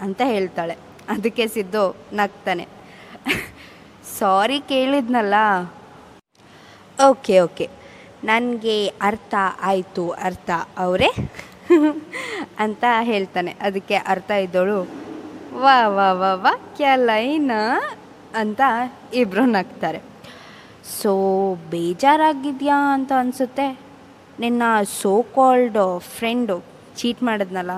ಅಂತ 0.00 0.20
ಹೇಳ್ತಾಳೆ. 0.34 0.74
ಅದಕ್ಕೆ 1.08 1.46
ಸಿದ್ದು 1.56 1.82
ನಗ್ತಾನೆ. 2.12 2.64
ಸಾರಿ 4.18 4.60
ಕೇಳಿದ್ನಲ್ಲ. 4.72 5.34
ಓಕೆ 6.98 7.40
ಓಕೆ 7.40 7.66
ನನಗೆ 8.24 8.86
ಅರ್ಥ 8.86 9.34
ಆಯಿತು, 9.62 10.10
ಅರ್ಥ 10.10 10.50
ಅವರೇ 10.78 11.08
ಅಂತ 12.58 12.84
ಹೇಳ್ತಾನೆ. 13.00 13.56
ಅದಕ್ಕೆ 13.60 13.94
ಅರ್ಥ 13.94 14.30
ಇದ್ದವಳು 14.30 14.82
ವಾ 15.60 15.88
ವಾ 15.88 16.12
ವಾ 16.12 16.34
ವಾ, 16.34 16.56
ಕ್ಯಾ 16.76 16.96
ಲೈನ? 16.96 17.52
ಅಂತ 18.34 18.60
ಇಬ್ಬರು 19.14 19.44
ನಗ್ತಾರೆ. 19.44 20.02
ಸೊ, 21.02 21.54
ಬೇಜಾರಾಗಿದೆಯಾ? 21.70 22.94
ಅಂತ 22.94 23.12
ಅನಿಸುತ್ತೆ. 23.18 23.78
ನಿನ್ನ 24.40 24.62
ಸೋ 25.02 25.22
ಕಾಲ್ಡ್ 25.22 26.00
ಫ್ರೆಂಡು 26.00 26.64
ಚೀಟ್ 26.96 27.22
ಮಾಡಿದ್ನಲ್ಲ? 27.22 27.72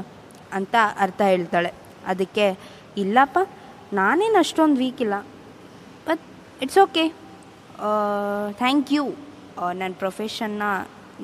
ಅಂತ 0.52 0.74
ಅರ್ಥ 0.98 1.20
ಹೇಳ್ತಾಳೆ. 1.20 1.72
ಅದಕ್ಕೆ, 2.06 2.58
ಇಲ್ಲಪ್ಪ, 2.96 3.38
ನಾನೇನು 3.92 4.38
ಅಷ್ಟೊಂದು 4.38 4.76
ವೀಕ್ 4.76 5.00
ಇಲ್ಲ 5.00 5.20
but 6.06 6.20
it's 6.62 6.78
okay 6.78 7.08
thank 8.52 8.92
you 8.92 9.31
ನನ್ನ 9.80 9.94
ಪ್ರೊಫೆಷನ್ನ 10.02 10.62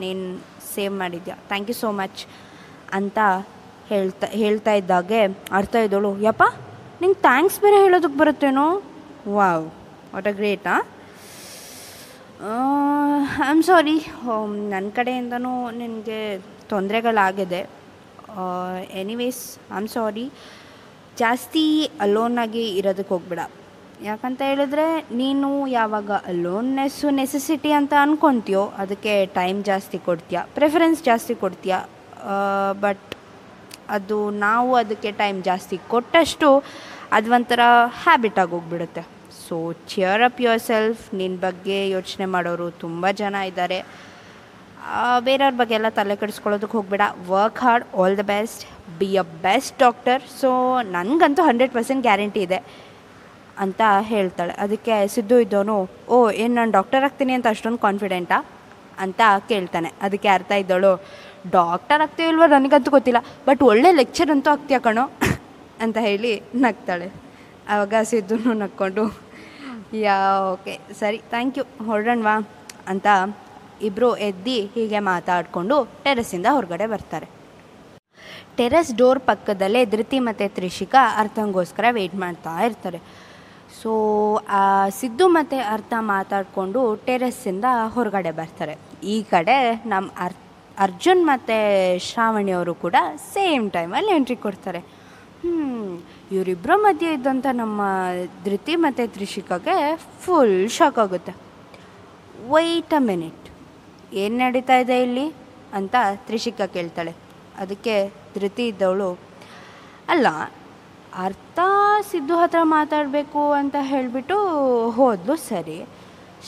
ನೀನು 0.02 0.25
ಸೇವ್ 0.73 0.94
ಮಾಡಿದ್ಯಾ? 1.02 1.37
ಥ್ಯಾಂಕ್ 1.50 1.70
ಯು 1.73 1.76
ಸೋ 1.82 1.90
ಮಚ್ 2.00 2.20
ಅಂತ 2.99 3.18
ಹೇಳ್ತಾ 3.90 4.26
ಹೇಳ್ತಾ 4.42 4.73
ಇದ್ದಾಗೆ 4.80 5.20
ಅರ್ಥ 5.58 5.75
ಇದ್ದಳು 5.87 6.11
ಯಪ್ಪ, 6.26 6.44
ನಿಂಗೆ 7.00 7.18
ಥ್ಯಾಂಕ್ಸ್ 7.28 7.58
ಬೇರೆ 7.64 7.78
ಹೇಳೋದಕ್ಕೆ 7.85 8.18
ಬರುತ್ತೇನೋ? 8.23 8.66
ವಾವ್ 9.37 9.66
ವಾಟ್ 10.14 10.28
ಅ 10.32 10.35
ಗ್ರೇಟಾ 10.40 10.75
ಐ 13.42 13.47
ಆಮ್ 13.52 13.62
ಸಾರಿ 13.70 13.97
ನನ್ನ 14.73 14.87
ಕಡೆಯಿಂದನೂ 14.99 15.52
ನಿನಗೆ 15.80 16.20
ತೊಂದರೆಗಳಾಗಿದೆ. 16.73 17.62
ಎನಿವೇಸ್ 19.02 19.42
ಐ 19.73 19.76
ಆಮ್ 19.80 19.88
ಸಾರಿ 19.97 20.26
ಜಾಸ್ತಿ 21.23 21.64
ಅಲೋನಾಗಿ 22.04 22.64
ಇರೋದಕ್ಕೆ 22.80 23.12
ಹೋಗ್ಬೇಡ. 23.14 23.40
ಯಾಕಂತ 24.07 24.40
ಹೇಳಿದ್ರೆ 24.49 24.85
ನೀನು 25.21 25.49
ಯಾವಾಗ 25.67 26.11
ಅಲೋನ್ನೆಸ್ಸು 26.33 27.09
ನೆಸೆಸಿಟಿ 27.19 27.71
ಅಂತ 27.78 27.95
ಅಂದ್ಕೊತೀಯೋ 28.02 28.64
ಅದಕ್ಕೆ 28.83 29.14
ಟೈಮ್ 29.38 29.59
ಜಾಸ್ತಿ 29.69 29.99
ಕೊಡ್ತೀಯ? 29.99 30.40
ಪ್ರಿಫರೆನ್ಸ್ 30.59 31.00
ಜಾಸ್ತಿ 31.09 31.35
ಕೊಡ್ತೀಯ? 31.43 31.76
ಬಟ್ 32.85 33.09
ಅದು 33.97 34.19
ನಾವು 34.47 34.71
ಅದಕ್ಕೆ 34.83 35.11
ಟೈಮ್ 35.23 35.38
ಜಾಸ್ತಿ 35.49 35.76
ಕೊಟ್ಟಷ್ಟು 35.93 36.49
ಅದು 37.17 37.28
ಒಂಥರ 37.37 37.61
ಹ್ಯಾಬಿಟ್ 38.05 38.38
ಆಗೋಗ್ಬಿಡುತ್ತೆ 38.45 39.02
so 39.45 39.57
cheer 39.90 40.23
up 40.28 40.40
your 40.45 40.62
self 40.71 41.02
ನಿನ್ನ 41.21 41.38
ಬಗ್ಗೆ 41.47 41.78
ಯೋಚನೆ 41.97 42.26
ಮಾಡೋರು 42.35 42.67
ತುಂಬ 42.85 43.11
ಜನ 43.23 43.37
ಇದ್ದಾರೆ. 43.50 43.78
ಬೇರೆಯವ್ರ 45.28 45.55
ಬಗ್ಗೆ 45.61 45.75
ಎಲ್ಲ 45.78 45.88
ತಲೆ 45.97 46.14
ಕೆಡಿಸ್ಕೊಳ್ಳೋದಕ್ಕೆ 46.21 46.76
ಹೋಗಬೇಡ. 46.78 47.05
Work 47.35 47.59
hard 47.64 47.87
all 48.00 48.14
the 48.21 48.25
best 48.35 48.62
be 49.00 49.09
a 49.23 49.25
best 49.47 49.75
doctor 49.87 50.23
so 50.40 50.50
ನನಗಂತೂ 50.97 51.43
ಹಂಡ್ರೆಡ್ 51.49 51.73
ಪರ್ಸೆಂಟ್ 51.78 52.02
ಗ್ಯಾರಂಟಿ 52.09 52.43
ಇದೆ. 52.49 52.61
ಅಂತ 53.59 53.81
ಹೇಳ್ತಾಳೆ. 54.00 54.53
ಅದಕ್ಕೆ 54.53 55.07
ಸಿದ್ದು 55.07 55.41
ಇದ್ದವನು, 55.41 55.77
ಓ, 56.09 56.31
ಏನು 56.31 56.55
ನಾನು 56.55 56.73
ಡಾಕ್ಟರ್ 56.73 57.05
ಆಗ್ತೀನಿ 57.05 57.33
ಅಂತ 57.33 57.47
ಅಷ್ಟೊಂದು 57.50 57.79
ಕಾನ್ಫಿಡೆಂಟಾ 57.79 58.38
ಅಂತ 58.99 59.21
ಕೇಳ್ತಾನೆ. 59.49 59.93
ಅದಕ್ಕೆ 60.03 60.29
ಅರ್ಥ 60.29 60.53
ಇದ್ದವಳು 60.53 60.93
ಡಾಕ್ಟರ್ 61.50 62.00
ಆಗ್ತೀವಿ 62.00 62.29
ಇಲ್ವ 62.29 62.47
ನನಗಂತೂ 62.47 62.91
ಗೊತ್ತಿಲ್ಲ 62.91 63.21
ಬಟ್ 63.49 63.62
ಒಳ್ಳೆ 63.62 63.93
ಲೆಕ್ಚರ್ 63.93 64.31
ಅಂತೂ 64.31 64.50
ಆಗ್ತೀಯ 64.50 64.79
ಕಣೋ? 64.79 65.05
ಅಂತ 65.81 65.99
ಹೇಳಿ 66.00 66.43
ನಗ್ತಾಳೆ. 66.55 67.12
ಆವಾಗ 67.69 67.95
ಸಿದ್ದುನು 68.03 68.53
ನಕ್ಕೊಂಡು 68.53 69.05
ಯಾ, 69.95 70.17
ಓಕೆ, 70.53 70.79
ಸರಿ 71.00 71.19
ಥ್ಯಾಂಕ್ 71.19 71.59
ಯು 71.59 71.65
ಹೊರಡೋಣವಾ? 71.85 72.37
ಅಂತ 72.88 73.07
ಇಬ್ಬರು 73.83 74.17
ಎದ್ದು 74.17 74.57
ಹೀಗೆ 74.75 74.99
ಮಾತಾಡಿಕೊಂಡು 74.99 75.77
ಟೆರೆಸ್ಸಿಂದ 76.05 76.47
ಹೊರಗಡೆ 76.50 76.87
ಬರ್ತಾರೆ. 76.87 77.27
ಟೆರೆಸ್ 78.57 78.93
ಡೋರ್ 78.95 79.21
ಪಕ್ಕದಲ್ಲೇ 79.21 79.85
ಧೃತಿ 79.85 80.19
ಮತ್ತು 80.19 80.55
ತ್ರಿಷಿಕಾ 80.55 81.03
ಅರ್ಥಂಗೋಸ್ಕರ 81.17 81.85
ವೆಯ್ಟ್ 81.91 82.15
ಮಾಡ್ತಾ 82.15 82.61
ಇರ್ತಾರೆ. 82.61 83.27
ಸೊ 83.80 83.90
ಸಿದ್ದು 84.99 85.25
ಮತ್ತು 85.37 85.56
ಅರ್ಥ 85.75 85.94
ಮಾತಾಡಿಕೊಂಡು 86.12 86.80
ಟೆರೆಸ್ಸಿಂದ 87.06 87.66
ಹೊರಗಡೆ 87.94 88.32
ಬರ್ತಾರೆ. 88.40 88.75
ಈ 89.14 89.16
ಕಡೆ 89.32 89.56
ನಮ್ಮ 89.92 90.08
ಅರ್, 90.25 90.37
ಅರ್ಜುನ್ 90.85 91.23
ಮತ್ತು 91.30 91.56
ಶ್ರಾವಣಿಯವರು 92.08 92.75
ಕೂಡ 92.85 92.97
ಸೇಮ್ 93.35 93.66
ಟೈಮಲ್ಲಿ 93.76 94.12
ಎಂಟ್ರಿ 94.16 94.37
ಕೊಡ್ತಾರೆ. 94.47 94.80
ಹ್ಞೂ 95.42 95.66
ಇವರಿಬ್ಬರ 96.37 96.73
ಮಧ್ಯೆ 96.87 97.11
ಇದ್ದಂಥ 97.16 97.47
ನಮ್ಮ 97.62 97.80
ಧೃತಿ 98.47 98.75
ಮತ್ತು 98.85 99.04
ತ್ರಿಷಿಕಾಗೆ 99.16 99.76
ಫುಲ್ 100.23 100.56
ಶಾಕ್ 100.78 100.99
ಆಗುತ್ತೆ. 101.04 101.32
ವೈಟ್ 102.52 102.94
ಅ 103.00 103.02
ಮಿನಿಟ್ 103.11 103.47
ಏನು 104.23 104.37
ನಡೀತಾ 104.44 104.76
ಇದೆ 104.85 104.97
ಇಲ್ಲಿ? 105.06 105.26
ಅಂತ 105.78 105.94
ತ್ರಿಷಿಕಾ 106.26 106.66
ಕೇಳ್ತಾಳೆ. 106.76 107.12
ಅದಕ್ಕೆ 107.62 107.94
ಧೃತಿ 108.37 108.64
ಇದ್ದವಳು, 108.73 109.11
ಅಲ್ಲ 110.14 110.26
ಅರ್ಥ 111.18 111.60
ಸಿದ್ದು 112.10 112.37
ಹತ್ರ 112.37 112.56
ಮಾತಾಡಬೇಕು 112.62 113.52
ಅಂತ 113.52 113.76
ಹೇಳಿಬಿಟ್ಟು 113.80 114.37
ಹೋದ್ಲು 114.90 115.37
ಸರಿ. 115.37 115.87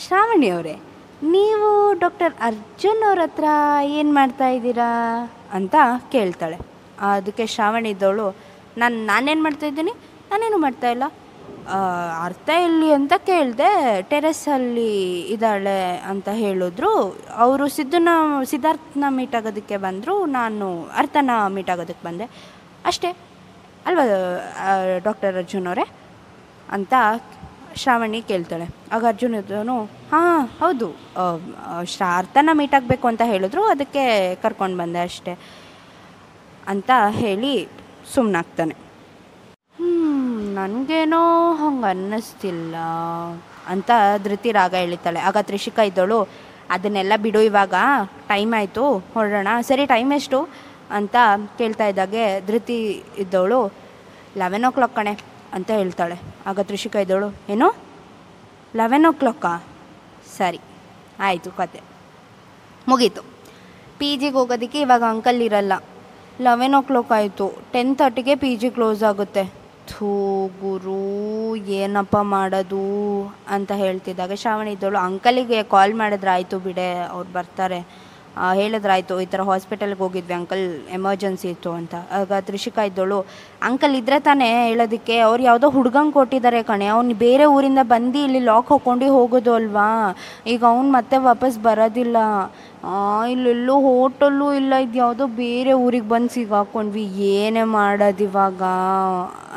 ಶ್ರಾವಣಿ 0.06 0.48
ಅವರೇ 0.48 0.76
ನೀವು 1.22 1.98
ಡಾಕ್ಟರ್ 1.98 2.34
ಅರ್ಜುನ್ 2.40 3.08
ಅವ್ರ 3.08 3.18
ಹತ್ರ 3.18 3.44
ಏನು 3.84 4.14
ಮಾಡ್ತಾ 4.14 4.48
ಇದ್ದೀರಾ 4.48 4.90
ಅಂತ 5.52 5.74
ಕೇಳ್ತಾಳೆ. 6.12 6.58
ಅದಕ್ಕೆ 7.00 7.46
ಶ್ರಾವಣಿ 7.46 7.90
ಇದ್ದವಳು 7.90 8.36
ನಾನು 8.78 9.04
ನಾನೇನು 9.04 9.42
ಮಾಡ್ತಾಯಿದ್ದೀನಿ 9.42 9.90
ನಾನೇನು 10.30 10.58
ಮಾಡ್ತಾ 10.58 10.90
ಇಲ್ಲ. 10.90 11.02
ಆ, 11.68 11.78
ಅರ್ಥ 12.24 12.50
ಎಲ್ಲಿ 12.50 12.92
ಅಂತ 12.92 13.12
ಕೇಳಿದೆ 13.26 14.02
ಟೆರೆಸಲ್ಲಿ 14.02 15.20
ಇದ್ದಾಳೆ 15.20 15.96
ಅಂತ 15.96 16.28
ಹೇಳಿದ್ರು. 16.28 17.20
ಅವರು 17.36 17.68
ಸಿದ್ಧನ 17.68 18.08
ಸಿದ್ಧಾರ್ಥನ 18.44 19.04
ಮೀಟ್ 19.08 19.34
ಆಗೋದಕ್ಕೆ 19.34 19.76
ಬಂದರು. 19.76 20.26
ನಾನು 20.26 20.88
ಅರ್ಥನ 20.96 21.30
ಮೀಟ್ 21.48 21.70
ಆಗೋದಕ್ಕೆ 21.70 22.06
ಬಂದೆ. 22.06 22.30
ಅಷ್ಟೇ. 22.86 23.29
ಅಲ್ವಾ 23.86 24.04
ಡಾಕ್ಟರ್ 25.06 25.36
ಅರ್ಜುನ್ 25.42 25.68
ಅವರೇ? 25.70 25.86
ಅಂತ 26.76 26.94
ಶ್ರಾವಣಿ 27.80 28.20
ಕೇಳ್ತಾಳೆ. 28.30 28.66
ಆಗ 28.94 29.02
ಅರ್ಜುನ್ 29.12 29.34
ಇದ್ದನು 29.38 29.76
ಹಾಂ, 30.12 30.40
ಹೌದು 30.60 30.88
ಶಾರ್ಥನ 31.96 32.50
ಮೀಟ್ 32.58 32.74
ಆಗಬೇಕು 32.78 33.06
ಅಂತ 33.10 33.22
ಹೇಳಿದ್ರು, 33.32 33.62
ಅದಕ್ಕೆ 33.74 34.04
ಕರ್ಕೊಂಡು 34.44 34.78
ಬಂದೆ 34.82 35.00
ಅಷ್ಟೇ. 35.08 35.34
ಅಂತ 36.72 36.90
ಹೇಳಿ 37.22 37.52
ಸುಮ್ಮನಾಗ್ತಾನೆ 38.14 38.76
ನನಗೇನೋ 40.58 41.22
ಹಂಗೆ 41.60 41.88
ಅನ್ನಿಸ್ತಿಲ್ಲ, 41.92 42.76
ಅಂತ 43.72 43.90
ಧೃತಿ 44.24 44.50
ರಾಗ 44.58 44.74
ಹೇಳಿತಾಳೆ. 44.84 45.20
ಆಗ 45.28 45.36
ತ್ರಿಷಿಕಾ 45.48 45.82
ಇದ್ದಳು, 45.90 46.18
ಅದನ್ನೆಲ್ಲ 46.74 47.14
ಬಿಡು 47.24 47.40
ಇವಾಗ, 47.50 47.74
ಟೈಮ್ 48.32 48.52
ಆಯಿತು, 48.58 48.84
ಹೊರಡೋಣ. 49.14 49.52
ಸರಿ, 49.68 49.84
ಟೈಮ್ 49.94 50.10
ಎಷ್ಟು? 50.18 50.40
ಅಂತ 50.98 51.16
ಕೇಳ್ತಾ 51.58 51.86
ಇದ್ದಾಗೆ, 51.86 52.24
ಧೃತಿ 52.48 52.78
ಇದ್ದವಳು 53.18 53.60
ಲೆವೆನ್ 54.40 54.66
ಓ 54.68 54.70
ಕ್ಲಾಕ್ 54.70 54.94
ಕಣೆ 54.96 55.12
ಅಂತ 55.56 55.70
ಹೇಳ್ತಾಳೆ. 55.80 56.16
ಆಗ 56.46 56.60
ತ್ರಿಷಿಕಾ 56.60 56.98
ಇದ್ದವಳು, 57.04 57.28
ಏನು? 57.52 57.68
ಲೆವೆನ್ 58.80 59.06
ಓ 59.10 59.12
ಕ್ಲಾಕಾ 59.20 59.52
ಸರಿ, 60.36 60.60
ಆಯಿತು 61.28 61.50
ಕತೆ. 61.50 61.80
ಮುಗೀತು. 62.88 63.22
ಪಿ 63.98 64.10
ಜಿಗೆ 64.20 64.36
ಹೋಗೋದಕ್ಕೆ 64.38 64.80
ಇವಾಗ 64.80 65.04
ಅಂಕಲ್ 65.14 65.40
ಇರಲ್ಲ. 65.46 65.72
ಲೆವೆನ್ 66.46 66.74
ಓ 66.78 66.82
ಕ್ಲಾಕ್ 66.90 67.12
ಆಯಿತು 67.12 67.46
ಟೆನ್ 67.72 67.90
ತರ್ಟಿಗೆ 67.96 68.34
ಪಿ 68.42 68.50
ಜಿ 68.56 68.68
ಕ್ಲೋಸ್ 68.76 69.02
ಆಗುತ್ತೆ. 69.08 69.44
ಥೂ, 69.90 70.10
ಗುರು, 70.60 71.00
ಏನಪ್ಪ 71.78 72.16
ಮಾಡೋದು 72.34 72.84
ಅಂತ 73.48 73.72
ಹೇಳ್ತಿದ್ದಾಗ 73.82 74.32
ಶ್ರಾವಣಿ 74.42 74.72
ಇದ್ದವಳು. 74.72 74.98
ಅಂಕಲಿಗೆ 74.98 75.58
ಕಾಲ್ 75.74 75.94
ಮಾಡಿದ್ರೆ 75.94 76.30
ಆಯಿತು 76.30 76.58
ಬಿಡೆ, 76.66 76.88
ಅವ್ರು 77.14 77.28
ಬರ್ತಾರೆ. 77.32 77.80
ಹೇಳಿದ್ರಾಯ್ತು, 78.58 79.14
ಈ 79.24 79.26
ಥರ 79.32 79.42
ಹಾಸ್ಪಿಟಲ್ಗೆ 79.48 80.00
ಹೋಗಿದ್ವಿ 80.02 80.34
ಅಂಕಲ್ 80.38 80.64
ಎಮರ್ಜೆನ್ಸಿ 80.96 81.46
ಇತ್ತು 81.54 81.70
ಅಂತ. 81.78 81.94
ಆಗ 82.18 82.38
ತ್ರಿಷಿಕಾ 82.48 82.82
ಇದ್ದೋಳು 82.90 83.18
ಅಂಕಲ್ 83.68 83.94
ಇದ್ರೆ 84.00 84.18
ತಾನೇ 84.28 84.48
ಹೇಳೋದಕ್ಕೆ, 84.68 85.16
ಅವ್ರು 85.28 85.42
ಯಾವುದೋ 85.48 85.68
ಹುಡ್ಗಂಗೆ 85.76 86.14
ಕೊಟ್ಟಿದ್ದಾರೆ 86.18 86.60
ಕಣೆ, 86.70 86.88
ಅವ್ನು 86.96 87.14
ಬೇರೆ 87.26 87.46
ಊರಿಂದ 87.56 87.84
ಬಂದು 87.94 88.18
ಇಲ್ಲಿ 88.26 88.42
ಲಾಕ್ 88.50 88.72
ಹಾಕ್ಕೊಂಡು 88.74 89.08
ಹೋಗೋದು 89.18 89.52
ಅಲ್ವಾ? 89.60 89.88
ಈಗ 90.54 90.62
ಅವ್ನು 90.72 90.90
ಮತ್ತೆ 90.98 91.18
ವಾಪಸ್ 91.28 91.58
ಬರೋದಿಲ್ಲ. 91.68 92.18
ಇಲ್ಲೆಲ್ಲೂ 93.32 93.76
ಹೋಟೆಲ್ಲೂ 93.86 94.48
ಇಲ್ಲ, 94.60 94.74
ಇದು 94.86 94.98
ಯಾವುದೋ 95.04 95.24
ಬೇರೆ 95.44 95.72
ಊರಿಗೆ 95.84 96.08
ಬಂದು 96.14 96.32
ಸಿಗಾಕೊಂಡ್ವಿ, 96.36 97.06
ಏನೇ 97.36 97.64
ಮಾಡೋದು 97.78 98.24
ಇವಾಗ? 98.28 98.62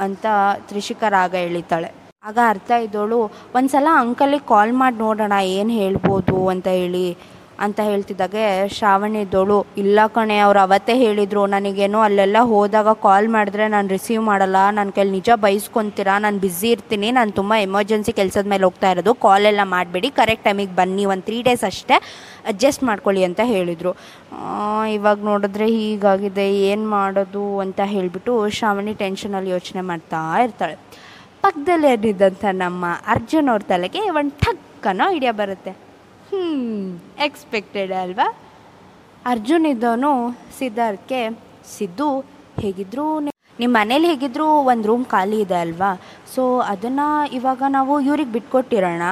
ಅಂತ 0.06 0.26
ತ್ರಿಷಿಕಾ 0.70 1.10
ರಾಗ 1.20 1.34
ಹೇಳಿತಾಳೆ 1.46 1.92
ಆಗ 2.30 2.38
ಅರ್ಥ 2.52 2.72
ಇದ್ದೋಳು 2.84 3.18
ಒಂದು 3.58 3.70
ಸಲ 3.72 3.88
ಅಂಕಲಿಗೆ 4.02 4.46
ಕಾಲ್ 4.52 4.74
ಮಾಡಿ 4.82 4.98
ನೋಡೋಣ, 5.06 5.38
ಏನು 5.58 5.74
ಹೇಳ್ಬೋದು? 5.82 6.38
ಅಂತ 6.54 6.68
ಹೇಳಿ 6.82 7.08
ಅಂತ 7.66 7.80
ಹೇಳ್ತಿದ್ದಾಗೆ, 7.90 8.44
ಶ್ರಾವಣಿ 8.76 9.22
ದೊಳು, 9.34 9.58
ಇಲ್ಲ 9.82 10.00
ಕಣೆ, 10.16 10.38
ಅವ್ರು 10.46 10.60
ಅವತ್ತೇ 10.64 10.96
ಹೇಳಿದರು, 11.04 11.42
ನನಗೇನು 11.54 12.00
ಅಲ್ಲೆಲ್ಲ 12.08 12.38
ಹೋದಾಗ 12.52 12.94
ಕಾಲ್ 13.06 13.28
ಮಾಡಿದ್ರೆ 13.36 13.66
ನಾನು 13.76 13.88
ರಿಸೀವ್ 13.96 14.24
ಮಾಡಲ್ಲ 14.30 14.58
ನನ್ನ 14.78 14.96
ಕೈಲಿ 14.98 15.14
ನಿಜ 15.18 15.30
ಬೈಸ್ಕೊತೀರಾ, 15.46 16.16
ನಾನು 16.26 16.40
ಬ್ಯುಸಿ 16.46 16.70
ಇರ್ತೀನಿ, 16.76 17.10
ನಾನು 17.20 17.32
ತುಂಬ 17.40 17.54
ಎಮರ್ಜೆನ್ಸಿ 17.68 18.14
ಕೆಲಸದ 18.20 18.48
ಮೇಲೆ 18.54 18.66
ಹೋಗ್ತಾ 18.68 18.90
ಇರೋದು 18.96 19.14
ಕಾಲ್ 19.26 19.48
ಎಲ್ಲ 19.52 19.66
ಮಾಡಬೇಡಿ 19.76 20.12
ಕರೆಕ್ಟ್ 20.20 20.46
ಟೈಮಿಗೆ 20.50 20.76
ಬನ್ನಿ, 20.82 21.06
ಒಂದು 21.14 21.26
ತ್ರೀ 21.30 21.40
ಡೇಸ್ 21.50 21.66
ಅಷ್ಟೇ 21.72 21.98
ಅಡ್ಜಸ್ಟ್ 22.54 22.84
ಮಾಡ್ಕೊಳ್ಳಿ 22.90 23.24
ಅಂತ 23.30 23.42
ಹೇಳಿದರು. 23.54 23.94
ಇವಾಗ 24.98 25.20
ನೋಡಿದ್ರೆ 25.30 25.70
ಹೀಗಾಗಿದೆ, 25.78 26.48
ಏನು 26.72 26.86
ಮಾಡೋದು 26.98 27.46
ಅಂತ 27.66 27.80
ಹೇಳಿಬಿಟ್ಟು 27.94 28.34
ಶ್ರಾವಣಿ 28.60 28.96
ಟೆನ್ಷನಲ್ಲಿ 29.04 29.52
ಯೋಚನೆ 29.58 29.84
ಮಾಡ್ತಾ 29.92 30.22
ಇರ್ತಾಳೆ. 30.46 30.78
ಪಕ್ಕದಲ್ಲಿ 31.46 31.88
ಏನಿದ್ದಂಥ 31.94 32.44
ನಮ್ಮ 32.66 32.86
ಅರ್ಜುನ್ 33.14 33.50
ಅವ್ರ 33.54 33.64
ತಲೆಗೆ 33.72 34.02
ಒಂದು 34.20 34.34
ಠಕ್ಕನೋ 34.44 35.06
ಐಡಿಯಾ 35.16 35.34
ಬರುತ್ತೆ. 35.42 35.72
ಹ್ಞೂ 36.34 36.46
ಎಕ್ಸ್ಪೆಕ್ಟೆಡ್ 37.26 37.92
ಅಲ್ವಾ? 38.04 38.26
ಅರ್ಜುನ್ 39.32 39.66
ಇದ್ದವನು 39.72 40.12
ಸಿದ್ಧಾರ್ಥಕ್ಕೆ 40.60 41.20
ಸಿದ್ದು, 41.76 42.08
ಹೇಗಿದ್ರು 42.64 43.06
ನಿಮ್ಮ 43.60 43.72
ಮನೇಲಿ 43.80 44.08
ಹೇಗಿದ್ರು 44.12 44.48
ಒಂದು 44.72 44.88
ರೂಮ್ 44.90 45.04
ಖಾಲಿ 45.14 45.38
ಇದೆ 45.42 45.58
ಅಲ್ವಾ? 45.66 45.90
ಸೊ 46.36 46.44
ಅದನ್ನು 46.72 47.08
ಇವಾಗ 47.38 47.62
ನಾವು 47.76 47.94
ಇವ್ರಿಗೆ 48.08 48.32
ಬಿಟ್ಕೊಟ್ಟಿರೋಣ. 48.38 49.04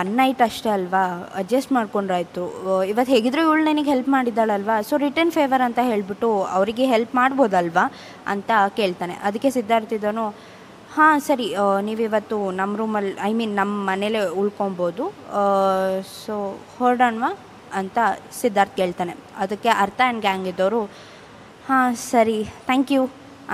ಒನ್ 0.00 0.10
ನೈಟ್ 0.18 0.42
ಅಷ್ಟೇ 0.48 0.70
ಅಲ್ವಾ? 0.78 1.04
ಅಡ್ಜಸ್ಟ್ 1.40 1.72
ಮಾಡ್ಕೊಂಡ್ರಾಯ್ತು. 1.76 2.44
ಇವತ್ತು 2.90 3.12
ಹೇಗಿದ್ರು 3.14 3.42
ಇವಳು 3.46 3.64
ನನಗೆ 3.70 3.90
ಹೆಲ್ಪ್ 3.92 4.10
ಮಾಡಿದ್ದಾಳಲ್ವಾ? 4.16 4.76
ಸೊ 4.88 4.96
ರಿಟರ್ನ್ 5.06 5.32
ಫೇವರ್ 5.38 5.64
ಅಂತ 5.68 5.78
ಹೇಳಿಬಿಟ್ಟು 5.90 6.30
ಅವರಿಗೆ 6.56 6.86
ಹೆಲ್ಪ್ 6.92 7.14
ಮಾಡ್ಬೋದಲ್ವಾ? 7.20 7.86
ಅಂತ 8.34 8.50
ಕೇಳ್ತಾನೆ. 8.80 9.16
ಅದಕ್ಕೆ 9.30 9.50
ಸಿದ್ಧಾರ್ಥ 9.58 9.92
ಇದ್ದವನು 9.98 10.26
ಹಾಂ, 10.96 11.16
ಸರಿ. 11.20 11.46
ನೀವಿವತ್ತು 11.86 12.36
ನಮ್ಮ 12.58 12.72
ರೂಮಲ್ಲಿ 12.80 13.10
ಐ 13.28 13.30
ಮೀನ್ 13.38 13.54
ನಮ್ಮ 13.58 13.74
ಮನೇಲೆ 13.88 14.20
ಉಳ್ಕೊಬೋದು. 14.40 15.04
ಸೊ 16.24 16.34
ಹೊರಡೋಣವಾ 16.76 17.30
ಅಂತ 17.80 17.98
ಸಿದ್ಧಾರ್ಥ್ 18.38 18.74
ಕೇಳ್ತಾನೆ. 18.80 19.14
ಅದಕ್ಕೆ 19.44 19.70
ಅರ್ಥ 19.82 20.00
ಆ್ಯಂಡ್ 20.04 20.22
ಗ್ಯಾಂಗ್ 20.26 20.46
ಇದ್ದವರು 20.52 20.80
ಹಾಂ, 21.66 21.96
ಸರಿ 22.12 22.38
ಥ್ಯಾಂಕ್ 22.68 22.92
ಯು 22.96 23.02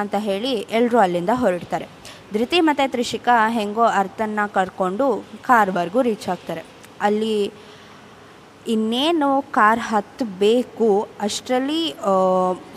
ಅಂತ 0.03 0.15
ಹೇಳಿ 0.29 0.53
ಎಲ್ಲರೂ 0.79 0.99
ಅಲ್ಲಿಂದ 1.05 1.35
ಹೊರಡ್ತಾರೆ. 1.43 1.89
ಧೃತಿ 2.37 2.61
ಮತ್ತು 2.69 2.87
ತ್ರಿಷಿಕಾ 2.93 3.37
ಹೆಂಗೋ 3.59 3.87
ಅರ್ಥನ 4.03 4.47
ಕರ್ಕೊಂಡು 4.59 5.09
ಕಾರ್ವರೆಗೂ 5.49 6.03
ರೀಚ್ 6.11 6.29
ಆಗ್ತಾರೆ. 6.35 6.65
ಅಲ್ಲಿ 7.09 7.35
ಇನ್ನೇನು 8.75 9.29
ಕಾರ್ 9.57 9.81
ಹತ್ತಬೇಕು? 9.91 10.89
ಅಷ್ಟರಲ್ಲಿ 11.27 11.81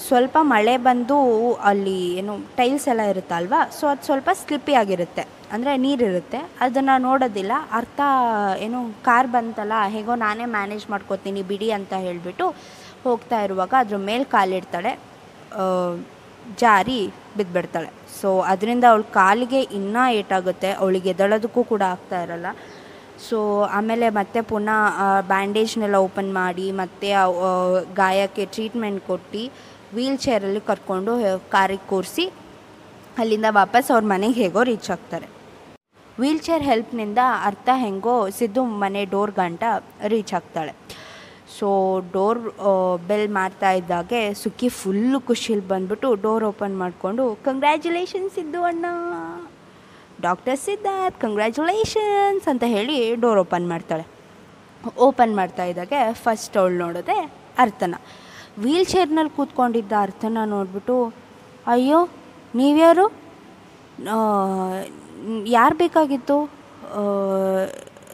ಸ್ವಲ್ಪ 0.08 0.38
ಮಳೆ 0.54 0.76
ಬಂದು 0.88 1.18
ಅಲ್ಲಿ 1.70 2.00
ಏನು 2.20 2.34
ಟೈಲ್ಸ್ 2.60 2.88
ಎಲ್ಲ 2.94 3.04
ಇರುತ್ತಲ್ವಾ? 3.12 3.60
ಸೊ 3.78 3.84
ಅದು 3.92 4.06
ಸ್ವಲ್ಪ 4.10 4.30
ಸ್ಲಿಪ್ಪಿ 4.42 4.74
ಆಗಿರುತ್ತೆ. 4.82 5.24
ಅಂದರೆ 5.56 5.74
ನೀರಿರುತ್ತೆ. 5.86 6.40
ಅದನ್ನು 6.66 6.96
ನೋಡೋದಿಲ್ಲ. 7.08 7.54
ಅರ್ಥ, 7.80 8.00
ಏನು 8.66 8.80
ಕಾರ್ 9.08 9.30
ಬಂತಲ್ಲ, 9.36 9.76
ಹೇಗೋ 9.96 10.16
ನಾನೇ 10.26 10.46
ಮ್ಯಾನೇಜ್ 10.56 10.86
ಮಾಡ್ಕೋತೀನಿ, 10.94 11.44
ಬಿಡಿ 11.52 11.70
ಅಂತ 11.78 11.94
ಹೇಳಿಬಿಟ್ಟು 12.06 12.48
ಹೋಗ್ತಾ 13.06 13.40
ಇರುವಾಗ 13.48 13.74
ಅದ್ರ 13.84 13.98
ಮೇಲೆ 14.10 14.26
ಕಾಲಿಡ್ತಾಳೆ 14.36 14.94
ಜಾರಿ 16.62 16.98
ಬಿದ್ದುಬಿಡ್ತಾಳೆ 17.38 17.92
ಸೊ 18.20 18.30
ಅದರಿಂದ 18.54 18.86
ಅವಳ 18.94 19.04
ಕಾಲಿಗೆ 19.20 19.62
ಇನ್ನೂ 19.78 20.04
ಏಟಾಗುತ್ತೆ. 20.22 20.70
ಅವಳಿಗೆ 20.82 21.10
ಎದಳೋದಕ್ಕೂ 21.14 21.62
ಕೂಡ 21.72 21.84
ಆಗ್ತಾ 21.94 22.18
ಇರಲ್ಲ. 22.26 22.48
ಸೊ 23.28 23.38
ಆಮೇಲೆ 23.78 24.08
ಮತ್ತೆ 24.18 24.40
ಪುನಃ 24.52 24.80
ಬ್ಯಾಂಡೇಜ್ನೆಲ್ಲ 25.32 25.98
ಓಪನ್ 26.08 26.32
ಮಾಡಿ, 26.42 26.68
ಮತ್ತೆ 26.82 27.10
ಗಾಯಕ್ಕೆ 28.02 28.46
ಟ್ರೀಟ್ಮೆಂಟ್ 28.56 29.02
ಕೊಟ್ಟು 29.10 29.44
ವೀಲ್ 29.96 30.20
ಚೇರಲ್ಲಿ 30.26 30.62
ಕರ್ಕೊಂಡು 30.70 31.14
ಕಾರಿಗೆ 31.56 31.86
ಕೂರಿಸಿ, 31.92 32.26
ಅಲ್ಲಿಂದ 33.22 33.50
ವಾಪಸ್ 33.62 33.90
ಅವ್ರ 33.94 34.04
ಮನೆಗೆ 34.14 34.38
ಹೇಗೋ 34.44 34.64
ರೀಚ್ 34.72 34.90
ಆಗ್ತಾರೆ. 34.96 35.28
ವೀಲ್ 36.22 36.44
ಚೇರ್ 36.48 36.64
ಹೆಲ್ಪ್ನಿಂದ 36.70 37.22
ಅರ್ಥ 37.50 37.70
ಹೆಂಗೋ, 37.86 38.18
ಸಿದ್ದು 38.38 38.62
ಮನೆ 38.84 39.02
ಡೋರ್ 39.14 39.34
ಗಂಟ 39.42 39.64
ರೀಚ್ 40.14 40.34
ಆಗ್ತಾಳೆ. 40.40 40.74
ಸೊ 41.58 41.68
ಡೋರ್ 42.14 42.40
ಬೆಲ್ 43.10 43.30
ಮಾಡ್ತಾ 43.40 43.70
ಇದ್ದಾಗೆ 43.80 44.22
ಸುಖಿ 44.44 44.70
ಫುಲ್ಲು 44.80 45.20
ಖುಷಿಲಿ 45.30 45.66
ಬಂದ್ಬಿಟ್ಟು 45.74 46.10
ಡೋರ್ 46.26 46.46
ಓಪನ್ 46.52 46.78
ಮಾಡಿಕೊಂಡು 46.84 47.26
ಕಂಗ್ರ್ಯಾಚುಲೇಷನ್ಸ್ 47.48 48.36
ಸಿದ್ದು 48.40 48.62
ಅಣ್ಣ! 48.70 48.86
ಡಾಕ್ಟರ್ 50.22 50.60
ಸಿದ್ಧಾರ್ಥ್ 50.60 51.20
ಕಂಗ್ರ್ಯಾಚುಲೇಷನ್ಸ್ 51.22 52.48
ಅಂತ 52.48 52.64
ಹೇಳಿ 52.68 53.16
ಡೋರ್ 53.16 53.40
ಓಪನ್ 53.40 53.68
ಮಾಡ್ತಾಳೆ. 53.70 54.06
ಓಪನ್ 54.98 55.36
ಮಾಡ್ತಾ 55.36 55.64
ಇದ್ದಾಗೆ 55.66 56.00
ಫಸ್ಟ್ 56.14 56.58
ಅವಳು 56.58 56.78
ನೋಡೋದೆ 56.78 57.18
ಅರ್ಥನ. 57.60 57.96
ವೀಲ್ 58.60 58.86
ಚೇರ್ನಲ್ಲಿ 58.86 59.34
ಕೂತ್ಕೊಂಡಿದ್ದ 59.36 59.94
ಅರ್ಥನ 60.02 60.38
ನೋಡ್ಬಿಟ್ಟು, 60.46 60.98
ಅಯ್ಯೋ, 61.68 62.00
ನೀವ್ಯಾರು? 62.56 63.06
ಯಾರು 65.48 65.76
ಬೇಕಾಗಿತ್ತು? 65.76 66.38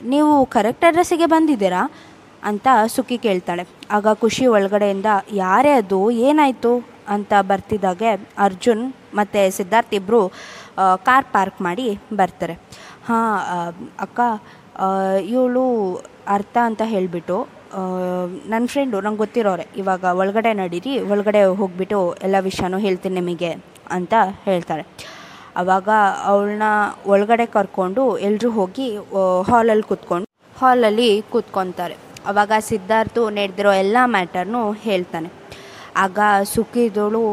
ನೀವು 0.03 0.45
ಕರೆಕ್ಟ್ 0.45 0.85
ಅಡ್ರೆಸ್ಸಿಗೆ 0.85 1.25
ಬಂದಿದ್ದೀರಾ? 1.25 1.81
ಅಂತ 2.43 2.67
ಸುಖಿ 2.87 3.17
ಕೇಳ್ತಾಳೆ. 3.17 3.63
ಆಗ 3.91 4.13
ಖುಷಿ 4.13 4.45
ಒಳಗಡೆಯಿಂದ, 4.47 5.05
ಯಾರೇ 5.31 5.71
ಅದು? 5.71 5.99
ಏನಾಯಿತು? 6.11 6.73
ಅಂತ 7.07 7.33
ಬರ್ತಿದ್ದಾಗೆ 7.41 8.09
ಅರ್ಜುನ್ 8.37 8.93
ಮತ್ತು 9.13 9.39
ಸಿದ್ಧಾರ್ಥ್ 9.57 9.93
ಇಬ್ಬರು 9.93 10.21
ಕಾರ್ 11.07 11.27
ಪಾರ್ಕ್ 11.35 11.59
ಮಾಡಿ 11.67 11.87
ಬರ್ತಾರೆ. 12.19 12.55
ಹಾಂ 13.07 13.31
ಅಕ್ಕ 14.05 14.19
ಇವಳು 15.33 15.63
ಅರ್ಥ 16.35 16.55
ಅಂತ 16.69 16.81
ಹೇಳಿಬಿಟ್ಟು 16.93 17.37
ನನ್ನ 18.51 18.63
ಫ್ರೆಂಡು 18.73 18.97
ನಂಗೆ 19.05 19.19
ಗೊತ್ತಿರೋರೆ, 19.23 19.65
ಇವಾಗ 19.81 20.03
ಒಳಗಡೆ 20.21 20.51
ನಡೀರಿ, 20.61 20.93
ಒಳಗಡೆ 21.13 21.41
ಹೋಗಿಬಿಟ್ಟು 21.59 21.99
ಎಲ್ಲ 22.25 22.35
ವಿಷಯನೂ 22.47 22.77
ಹೇಳ್ತೀನಿ 22.85 23.15
ನಿಮಗೆ 23.19 23.51
ಅಂತ 23.97 24.13
ಹೇಳ್ತಾರೆ. 24.47 24.83
ಆವಾಗ 25.61 25.89
ಅವಳನ್ನ 26.31 26.67
ಒಳಗಡೆ 27.13 27.45
ಕರ್ಕೊಂಡು 27.55 28.03
ಎಲ್ಲರೂ 28.27 28.49
ಹೋಗಿ 28.59 28.87
ಹಾಲಲ್ಲಿ 29.49 29.85
ಕೂತ್ಕೊಂಡು 29.91 30.27
ಹಾಲಲ್ಲಿ 30.61 31.09
ಕೂತ್ಕೊತಾರೆ. 31.33 31.95
ಆವಾಗ 32.29 32.51
ಸಿದ್ಧಾರ್ಥು 32.69 33.21
ನಡೆದಿರೋ 33.37 33.71
ಎಲ್ಲ 33.83 33.97
ಮ್ಯಾಟರ್ನು 34.15 34.63
ಹೇಳ್ತಾನೆ. 34.87 35.29
ಆಗ 36.03 36.19
ಸುಖಿದೋಳು 36.53 37.23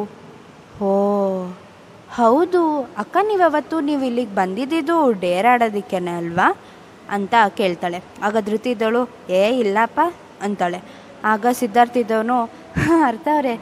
ಓ 0.86 0.90
ಹೌದು, 2.16 2.60
ಅಕ್ಕ 3.02 3.16
ನೀವು 3.28 3.40
ಯಾವತ್ತು 3.44 3.76
ನೀವು 3.88 4.02
ಇಲ್ಲಿಗೆ 4.08 4.34
ಬಂದಿದ್ದು 4.38 4.96
ಡೇರ್ 5.24 5.48
ಆಡೋದಕ್ಕೇನೆ 5.52 6.12
ಅಲ್ವಾ? 6.20 6.46
ಅಂತ 7.16 7.34
ಕೇಳ್ತಾಳೆ. 7.58 7.98
ಆಗ 8.26 8.36
ಧೃತಿದಳು 8.48 9.02
ಏ, 9.40 9.42
ಇಲ್ಲಪ್ಪ, 9.62 10.00
ಅಂತಾಳೆ. 10.46 10.80
ಆಗ 11.32 11.46
ಸಿದ್ಧಾರ್ಥ 11.60 11.96
ಇದ್ದವನು 12.02 12.36
ಅರ್ಥ 13.08 13.26
ಅವರೇ 13.36 13.54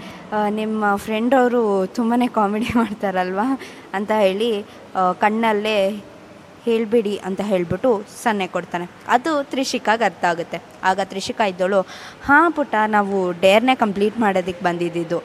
ನಿಮ್ಮ 0.60 0.84
ಫ್ರೆಂಡ್ 1.04 1.34
ಅವರು 1.40 1.60
ತುಂಬಾ 1.98 2.16
ಕಾಮಿಡಿ 2.38 2.70
ಮಾಡ್ತಾರಲ್ವಾ? 2.80 3.46
ಅಂತ 3.98 4.12
ಹೇಳಿ 4.24 4.50
ಕಣ್ಣಲ್ಲೇ 5.24 5.78
ಹೇಳಿಬಿಡಿ 6.66 7.14
ಅಂತ 7.28 7.40
ಹೇಳಿಬಿಟ್ಟು 7.50 7.90
ಸನ್ನೆ 8.22 8.46
ಕೊಡ್ತಾನೆ. 8.54 8.86
ಅದು 9.14 9.32
ತ್ರಿಷಿಕಾಗೆ 9.50 10.04
ಅರ್ಥ 10.10 10.24
ಆಗುತ್ತೆ. 10.32 10.58
ಆಗ 10.90 11.00
ತ್ರಿಷಿಕಾ 11.10 11.44
ಇದ್ದಳು, 11.52 11.80
ಹಾಂ 12.28 12.46
ಪುಟ್ಟ, 12.56 12.74
ನಾವು 12.96 13.16
ಡೇರ್ನೇ 13.44 13.74
ಕಂಪ್ಲೀಟ್ 13.84 14.16
ಮಾಡೋದಕ್ಕೆ 14.24 14.64
ಬಂದಿದ್ದಿದ್ದು. 14.68 15.18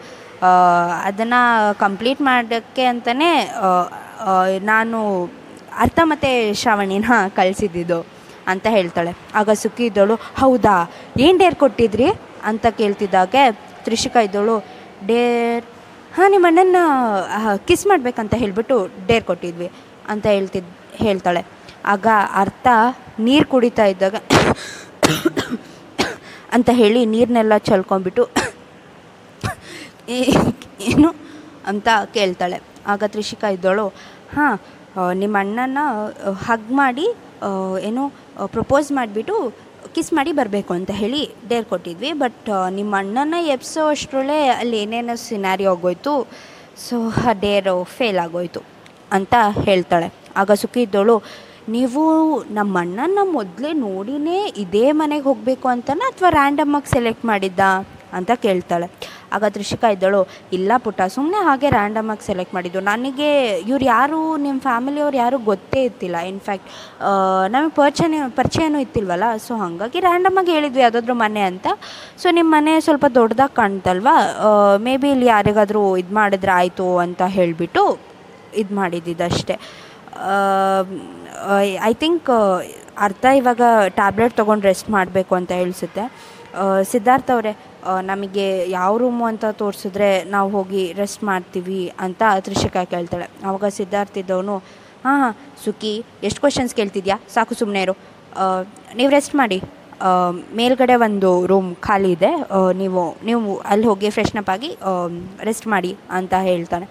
ಅದನ್ನು 1.10 1.42
ಕಂಪ್ಲೀಟ್ 1.84 2.22
ಮಾಡೋಕ್ಕೆ 2.30 2.86
ಅಂತಲೇ 2.94 3.32
ನಾನು 4.72 5.00
ಅರ್ಥ 5.84 6.00
ಮತ್ತು 6.12 6.30
ಶ್ರಾವಣಿನ 6.62 7.06
ಕಳಿಸಿದ್ದಿದ್ದು 7.38 8.00
ಅಂತ 8.52 8.68
ಹೇಳ್ತಾಳೆ. 8.78 9.12
ಆಗ 9.40 9.50
ಸುಖಿ 9.64 9.84
ಇದ್ದವಳು 9.90 10.16
ಹೌದಾ, 10.42 10.76
ಏನು 11.26 11.38
ಡೇರ್ 11.44 11.58
ಕೊಟ್ಟಿದ್ರಿ? 11.64 12.08
ಅಂತ 12.50 12.66
ಕೇಳ್ತಿದ್ದಾಗೆ 12.80 13.44
ತ್ರಿಷಿಕಾ 13.86 14.22
ಇದ್ದವಳು 14.28 14.56
ಡೇರ್ 15.10 15.64
ಹಾಂ, 16.16 16.28
ನಿಮ್ಮ 16.34 16.46
ಅಣ್ಣನ 16.52 16.80
ಕಿಸ್ 17.68 17.84
ಮಾಡಬೇಕಂತ 17.92 18.34
ಹೇಳಿಬಿಟ್ಟು 18.42 18.78
ಡೇರ್ 19.10 19.26
ಕೊಟ್ಟಿದ್ವಿ, 19.30 19.68
ಅಂತ 20.14 20.26
ಹೇಳ್ತಿದ್, 20.36 20.70
ಹೇಳ್ತಾಳೆ. 21.06 21.42
ಆಗ 21.94 22.08
ಅರ್ಥ, 22.42 22.68
ನೀರು 23.28 23.48
ಕುಡಿತಾ 23.54 23.86
ಇದ್ದಾಗ 23.94 24.16
ಅಂತ 26.56 26.70
ಹೇಳಿ 26.80 27.02
ನೀರನ್ನೆಲ್ಲ 27.14 27.56
ಚಲ್ಕೊಂಡ್ಬಿಟ್ಟು 27.70 28.24
ಏನು 30.90 31.10
ಅಂತ 31.72 31.88
ಕೇಳ್ತಾಳೆ. 32.16 32.58
ಆಗ 32.92 33.04
ತ್ರಿಷಿಕಾ 33.14 33.50
ಇದ್ದಳು, 33.56 33.88
ಹಾಂ 34.36 34.54
ನಿಮ್ಮ 35.22 35.36
ಅಣ್ಣನ 35.44 35.80
ಹಗ್ 36.46 36.70
ಮಾಡಿ 36.80 37.08
ಏನು 37.90 38.04
ಪ್ರಪೋಸ್ 38.56 38.88
ಮಾಡಿಬಿಟ್ಟು 38.98 39.36
ಕಿಸ್ 39.96 40.12
ಮಾಡಿ 40.18 40.32
ಬರಬೇಕು 40.40 40.72
ಅಂತ 40.78 40.92
ಹೇಳಿ 41.02 41.22
ಡೇರ್ 41.50 41.66
ಕೊಟ್ಟಿದ್ವಿ. 41.72 42.12
ಬಟ್ 42.24 42.50
ನಿಮ್ಮ 42.78 42.94
ಅಣ್ಣನ 43.04 43.36
ಎಬ್ಸೋ 43.56 43.84
ಅಷ್ಟರಲ್ಲೇ 43.94 44.40
ಅಲ್ಲಿ 44.62 44.78
ಏನೇನೋ 44.84 45.16
ಸಿನಾರಿ 45.28 45.66
ಆಗೋಯ್ತು. 45.74 46.14
ಸೊ 46.86 46.98
ಆ 47.30 47.34
ಡೇರು 47.46 47.76
ಫೇಲ್ 47.98 48.20
ಆಗೋಯ್ತು 48.26 48.62
ಅಂತ 49.18 49.34
ಹೇಳ್ತಾಳೆ. 49.68 50.10
ಆಗ 50.42 50.52
ಸುಖಿ 50.64 50.82
ಇದ್ದಳು, 50.88 51.16
ನೀವು 51.76 52.04
ನಮ್ಮ 52.60 52.74
ಅಣ್ಣನ 52.86 53.20
ಮೊದಲೇ 53.38 53.72
ನೋಡಿನೇ 53.88 54.38
ಇದೇ 54.66 54.86
ಮನೆಗೆ 55.02 55.26
ಹೋಗಬೇಕು 55.30 55.68
ಅಂತನಾ 55.76 56.06
ಅಥವಾ 56.12 56.30
ರ್ಯಾಂಡಮಾಗಿ 56.40 56.90
ಸೆಲೆಕ್ಟ್ 56.96 57.26
ಮಾಡಿದ್ದ? 57.32 57.62
ಅಂತ 58.18 58.32
ಕೇಳ್ತಾಳೆ. 58.46 58.88
ಆಗ 59.36 59.44
ತ್ರಿಷಿಕಾ 59.56 59.88
ಇದ್ದಳು. 59.96 60.22
ಇಲ್ಲ 60.58 60.72
ಪುಟ್ಟ 60.86 61.02
ಸುಮ್ಮನೆ 61.16 61.40
ಹಾಗೆ 61.48 61.68
ರ್ಯಾಂಡಮಾಗಿ 61.78 62.26
ಸೆಲೆಕ್ಟ್ 62.30 62.54
ಮಾಡಿದ್ದು. 62.58 62.80
ನನಗೆ 62.92 63.30
ಇವ್ರು 63.72 63.86
ಯಾರು 63.96 64.20
ನಿಮ್ಮ 64.46 64.58
ಫ್ಯಾಮಿಲಿಯವ್ರು 64.68 65.18
ಯಾರು 65.24 65.40
ಗೊತ್ತೇ 65.50 65.82
ಇತ್ತಿಲ್ಲ 65.90 66.18
ಇನ್ಫ್ಯಾಕ್ಟ್ 66.32 66.70
ನಮಗೆ 67.56 67.74
ಪರಿಚಯ 67.80 68.22
ಪರಿಚಯನೂ 68.40 68.80
ಇತ್ತಿಲ್ವಲ್ಲ 68.86 69.30
ಸೊ 69.48 69.52
ಹಾಗಾಗಿ 69.64 70.00
ರ್ಯಾಂಡಮಾಗಿ 70.08 70.52
ಹೇಳಿದ್ವಿ, 70.58 70.84
ಯಾವುದಾದ್ರೂ 70.86 71.16
ಮನೆ 71.26 71.44
ಅಂತ. 71.52 71.68
ಸೊ 72.24 72.28
ನಿಮ್ಮ 72.40 72.50
ಮನೆ 72.58 72.74
ಸ್ವಲ್ಪ 72.88 73.06
ದೊಡ್ಡದಾಗಿ 73.20 73.56
ಕಾಣ್ತಲ್ವಾ? 73.62 74.16
ಮೇ 74.88 74.96
ಬಿ 75.04 75.10
ಇಲ್ಲಿ 75.16 75.30
ಯಾರಿಗಾದರೂ 75.36 75.84
ಇದು 76.04 76.14
ಮಾಡಿದ್ರೆ 76.20 76.54
ಆಯಿತು 76.60 76.88
ಅಂತ 77.06 77.22
ಹೇಳಿಬಿಟ್ಟು 77.38 77.84
ಇದು 78.62 78.74
ಮಾಡಿದ್ದಿದ್ದಷ್ಟೇ 78.82 79.56
ಐ 81.90 81.94
ಥಿಂಕ್ 82.02 82.30
ಅರ್ಥ 83.06 83.26
ಇವಾಗ 83.40 83.62
ಟ್ಯಾಬ್ಲೆಟ್ 84.00 84.34
ತೊಗೊಂಡು 84.40 84.64
ರೆಸ್ಟ್ 84.70 84.90
ಮಾಡಬೇಕು 84.96 85.34
ಅಂತ 85.38 85.52
ಹೇಳಿಸುತ್ತೆ. 85.60 86.04
ಸಿದ್ಧಾರ್ಥ 86.92 87.30
ಅವರೇ 87.36 87.54
ನಮಗೆ 88.10 88.48
ಯಾವ 88.78 88.92
ರೂಮು 89.02 89.26
ಅಂತ 89.32 89.46
ತೋರಿಸಿದ್ರೆ 89.62 90.10
ನಾವು 90.36 90.50
ಹೋಗಿ 90.56 90.84
ರೆಸ್ಟ್ 91.02 91.22
ಮಾಡ್ತೀವಿ 91.30 91.82
ಅಂತ 92.06 92.22
ತ್ರಿಷಿಕಾ 92.46 92.82
ಕೇಳ್ತಾಳೆ. 92.94 93.28
ಆವಾಗ 93.48 93.70
ಸಿದ್ಧಾರ್ಥ 93.80 94.16
ಇದ್ದವನು, 94.24 94.56
ಹಾಂ 95.06 95.18
ಹಾಂ 95.24 95.34
ಸುಖಿ 95.66 95.94
ಎಷ್ಟು 96.28 96.42
ಕ್ವಶನ್ಸ್ 96.44 96.74
ಕೇಳ್ತಿದ್ಯಾ? 96.80 97.18
ಸಾಕು 97.36 97.56
ಸುಮ್ಮನೆ 97.62 97.82
ಇರು. 97.86 97.96
ನೀವು 99.00 99.12
ರೆಸ್ಟ್ 99.18 99.36
ಮಾಡಿ. 99.42 99.60
ಮೇಲ್ಗಡೆ 100.60 100.96
ಒಂದು 101.08 101.32
ರೂಮ್ 101.52 101.70
ಖಾಲಿ 101.88 102.12
ಇದೆ. 102.18 102.32
ನೀವು 102.82 103.02
ನೀವು 103.28 103.58
ಅಲ್ಲಿ 103.72 103.86
ಹೋಗಿ 103.92 104.10
ಫ್ರೆಶ್ನಪ್ 104.18 104.50
ಆಗಿ 104.56 104.70
ರೆಸ್ಟ್ 105.50 105.68
ಮಾಡಿ 105.74 105.92
ಅಂತ 106.20 106.34
ಹೇಳ್ತಾನೆ. 106.50 106.86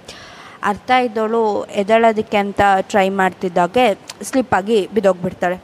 ಅರ್ಥ 0.71 0.91
ಇದ್ದವಳು 1.07 1.41
ಎದಳೋದಕ್ಕೆ 1.83 2.39
ಅಂತ 2.45 2.61
ಟ್ರೈ 2.91 3.09
ಮಾಡ್ತಿದ್ದಾಗೆ 3.21 3.85
ಸ್ಲಿಪ್ಪಾಗಿ 4.29 4.79
ಬಿದ್ದೋಗ್ಬಿಡ್ತಾಳೆ. 4.95 5.59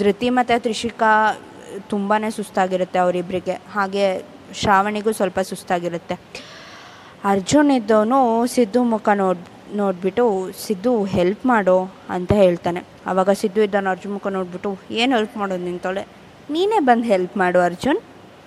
ಧೃತಿ 0.00 0.28
ಮತ್ತು 0.38 0.54
ತ್ರಿಷಿಕಾ 0.64 1.10
ತುಂಬಾ 1.90 2.16
ಸುಸ್ತಾಗಿರುತ್ತೆ 2.38 2.98
ಅವರಿಬ್ಬರಿಗೆ 2.98 3.54
ಹಾಗೆ 3.74 4.04
ಶ್ರಾವಣಿಗೂ 4.60 5.12
ಸ್ವಲ್ಪ 5.12 5.38
ಸುಸ್ತಾಗಿರುತ್ತೆ. 5.50 6.14
ಅರ್ಜುನ್ 7.32 7.70
ಇದ್ದವನು 7.70 8.18
ಸಿದ್ದು 8.46 8.80
ಮುಖ 8.92 9.08
ನೋಡ್, 9.14 9.42
ನೋಡಿಬಿಟ್ಟು, 9.76 10.24
ಸಿದ್ದು 10.66 10.92
ಹೆಲ್ಪ್ 11.04 11.46
ಮಾಡು 11.46 11.76
ಅಂತ 12.10 12.32
ಹೇಳ್ತಾನೆ. 12.42 12.80
ಆವಾಗ 13.06 13.30
ಸಿದ್ದು 13.42 13.60
ಇದ್ದವನು 13.62 13.90
ಅರ್ಜುನ್ 13.90 14.14
ಮುಖ 14.14 14.26
ನೋಡಿಬಿಟ್ಟು, 14.36 14.70
ಏನು 14.90 15.12
ಹೆಲ್ಪ್ 15.16 15.36
ಮಾಡೋದು 15.36 15.64
ನಿಂತೋಳೆ 15.70 16.04
ನೀನೇ 16.54 16.78
ಬಂದು 16.88 17.06
ಹೆಲ್ಪ್ 17.12 17.36
ಮಾಡು 17.36 17.60
ಅರ್ಜುನ್. 17.60 18.00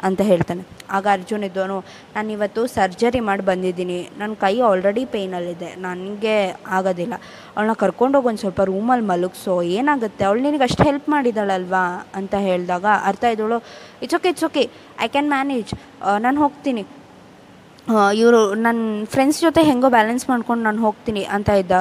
ಅಂತ 0.08 0.22
ಹೇಳ್ತಾನೆ. 0.30 0.64
ಆಗ 0.98 1.06
ಅರ್ಜುನ್ 1.18 1.44
ಇದ್ದವನು, 1.48 1.78
ನಾನು 2.16 2.30
ಇವತ್ತು 2.36 2.62
ಸರ್ಜರಿ 2.76 3.22
ಮಾಡಿ 3.30 3.44
ಬಂದಿದ್ದೀನಿ. 3.50 3.98
ನನ್ನ 4.20 4.34
ಕೈ 4.44 4.54
ಆಲ್ರೆಡಿ 4.70 5.04
ಪೇಯ್ನಲ್ಲಿದೆ 5.14 5.70
ನನಗೆ 5.88 6.36
ಆಗೋದಿಲ್ಲ. 6.78 7.16
ಅವಳನ್ನ 7.56 7.76
ಕರ್ಕೊಂಡೋಗಿ 7.84 8.30
ಒಂದು 8.32 8.42
ಸ್ವಲ್ಪ 8.44 8.62
ರೂಮಲ್ಲಿ 8.72 9.08
ಮಲಗಿಸೋ. 9.12 9.56
ಏನಾಗುತ್ತೆ? 9.80 10.24
ಅವಳು 10.30 10.42
ನಿನಗೆ 10.48 10.66
ಅಷ್ಟು 10.70 10.86
ಹೆಲ್ಪ್ 10.90 11.10
ಮಾಡಿದಾಳಲ್ವಾ? 11.16 11.84
ಅಂತ 12.20 12.36
ಹೇಳಿದಾಗ 12.48 12.86
ಅರ್ಥ 13.10 13.24
ಇದ್ದವಳು 13.36 13.60
it's 14.06 14.18
okay 14.20 14.32
it's 14.36 14.48
okay 14.50 14.64
I 15.06 15.10
can 15.16 15.30
manage 15.36 15.74
ನಾನು 16.28 16.38
ಹೋಗ್ತೀನಿ. 16.46 16.86
ಇವರು 18.22 18.40
ನನ್ನ 18.64 18.82
ಫ್ರೆಂಡ್ಸ್ 19.14 19.38
ಜೊತೆ 19.46 19.62
ಹೆಂಗೋ 19.70 19.90
ಬ್ಯಾಲೆನ್ಸ್ 19.96 20.26
ಮಾಡ್ಕೊಂಡು 20.32 20.64
ನಾನು 20.68 20.82
ಹೋಗ್ತೀನಿ. 20.86 21.22
ಅಂತ 21.36 21.50
ಇದ್ದ, 21.62 21.76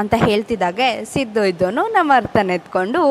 ಅಂತ 0.00 0.14
ಹೇಳ್ತಿದ್ದಾಗೆ 0.28 0.86
ಸಿದ್ದು 1.12 1.42
ಇದ್ದವನು 1.50 1.82
ನಮ್ಮ 1.96 2.12
ಅರ್ಥನ 2.20 2.54
ಎತ್ಕೊಂಡು 2.58 3.02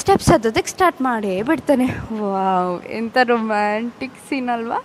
ಸ್ಟೆಪ್ಸ್ 0.00 0.28
ಹತ್ತೋದಕ್ಕೆ 0.30 0.70
ಸ್ಟಾರ್ಟ್ 0.70 1.02
ಮಾಡೇ 1.02 1.42
ಬಿಡ್ತಾನೆ. 1.42 1.86
ವಾವ್ 2.20 2.84
ಎಂಥ 2.84 3.16
ರೊಮ್ಯಾಂಟಿಕ್ 3.22 4.18
ಸೀನ್ 4.28 4.48
ಅಲ್ವಾ? 4.48 4.78